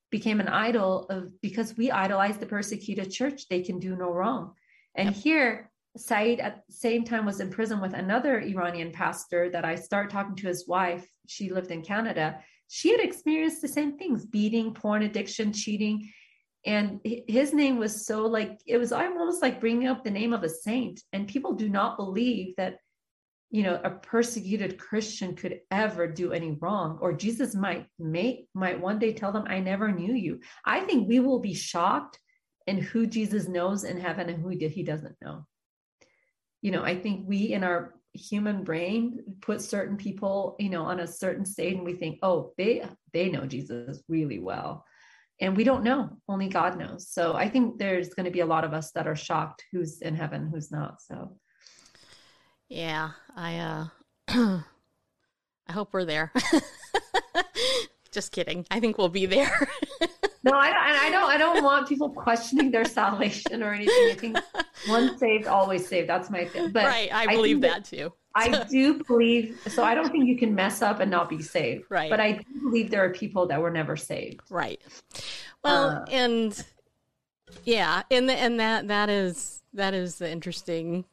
[0.10, 4.53] became an idol of because we idolize the persecuted church they can do no wrong
[4.95, 5.24] and yep.
[5.24, 9.76] here Saeed at the same time was in prison with another Iranian pastor that I
[9.76, 11.08] started talking to his wife.
[11.28, 12.39] She lived in Canada.
[12.68, 16.12] She had experienced the same things beating, porn addiction, cheating.
[16.66, 20.43] And his name was so like, it was almost like bringing up the name of
[20.43, 21.01] a saint.
[21.14, 22.78] And people do not believe that,
[23.50, 28.80] you know, a persecuted Christian could ever do any wrong, or Jesus might make, might
[28.80, 30.41] one day tell them, I never knew you.
[30.66, 32.20] I think we will be shocked
[32.66, 35.45] in who Jesus knows in heaven and who he doesn't know
[36.62, 41.00] you know, I think we in our human brain put certain people, you know, on
[41.00, 44.84] a certain state and we think, oh, they they know Jesus really well.
[45.39, 47.10] And we don't know, only God knows.
[47.10, 50.02] So I think there's going to be a lot of us that are shocked who's
[50.02, 51.00] in heaven, who's not.
[51.02, 51.38] So
[52.70, 53.88] yeah, I uh
[55.70, 56.32] I hope we're there.
[58.11, 58.65] Just kidding.
[58.72, 59.70] I think we'll be there.
[60.43, 60.84] no, I don't.
[60.84, 61.30] And I don't.
[61.30, 64.09] I don't want people questioning their salvation or anything.
[64.09, 64.38] I think
[64.88, 66.09] once saved, always saved.
[66.09, 66.72] That's my thing.
[66.72, 68.13] But right, I believe I that, that too.
[68.34, 69.59] I do believe.
[69.68, 71.86] So I don't think you can mess up and not be saved.
[71.89, 72.09] Right.
[72.09, 74.41] But I do believe there are people that were never saved.
[74.49, 74.82] Right.
[75.63, 76.65] Well, uh, and
[77.65, 81.05] yeah, and the, and that that is that is the interesting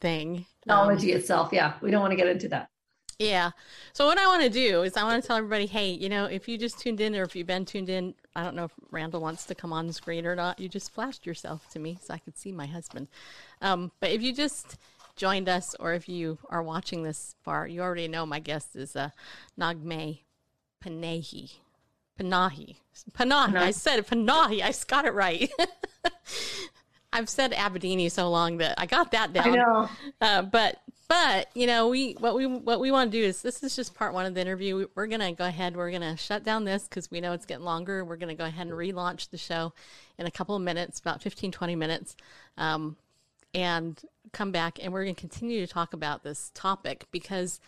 [0.00, 0.46] thing.
[0.62, 1.50] Technology um, itself.
[1.52, 2.70] Yeah, we don't want to get into that.
[3.18, 3.50] Yeah.
[3.94, 6.26] So what I want to do is I want to tell everybody, hey, you know,
[6.26, 8.72] if you just tuned in or if you've been tuned in, I don't know if
[8.92, 10.60] Randall wants to come on the screen or not.
[10.60, 13.08] You just flashed yourself to me so I could see my husband.
[13.60, 14.76] Um, but if you just
[15.16, 18.94] joined us or if you are watching this far, you already know my guest is
[18.94, 19.10] uh,
[19.58, 20.20] Naghmeh
[20.80, 21.54] Panahi.
[22.20, 22.76] Panahi.
[23.12, 23.56] Panahi.
[23.56, 24.62] I said Panahi.
[24.62, 25.50] I got it right.
[27.12, 29.48] I've said Abedini so long that I got that down.
[29.48, 29.88] I know.
[30.20, 30.78] Uh, but
[31.08, 33.94] but you know, we what we what we want to do is this is just
[33.94, 34.86] part one of the interview.
[34.94, 35.76] We're gonna go ahead.
[35.76, 38.04] We're gonna shut down this because we know it's getting longer.
[38.04, 39.72] We're gonna go ahead and relaunch the show
[40.18, 42.16] in a couple of minutes, about 15, 20 minutes,
[42.58, 42.96] um,
[43.54, 44.00] and
[44.32, 47.58] come back and we're gonna continue to talk about this topic because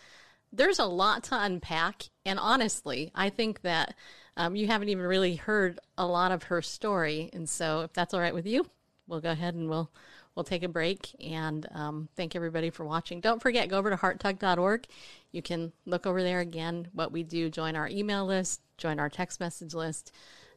[0.53, 2.03] there's a lot to unpack.
[2.25, 3.95] And honestly, I think that
[4.37, 7.29] um, you haven't even really heard a lot of her story.
[7.33, 8.69] And so, if that's all right with you,
[9.11, 9.91] we'll go ahead and we'll
[10.33, 13.19] we'll take a break and um, thank everybody for watching.
[13.19, 14.87] Don't forget, go over to hearttug.org.
[15.33, 17.49] You can look over there again what we do.
[17.49, 20.13] Join our email list, join our text message list,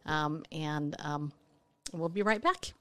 [0.07, 1.33] um, and um,
[1.93, 2.73] we'll be right back.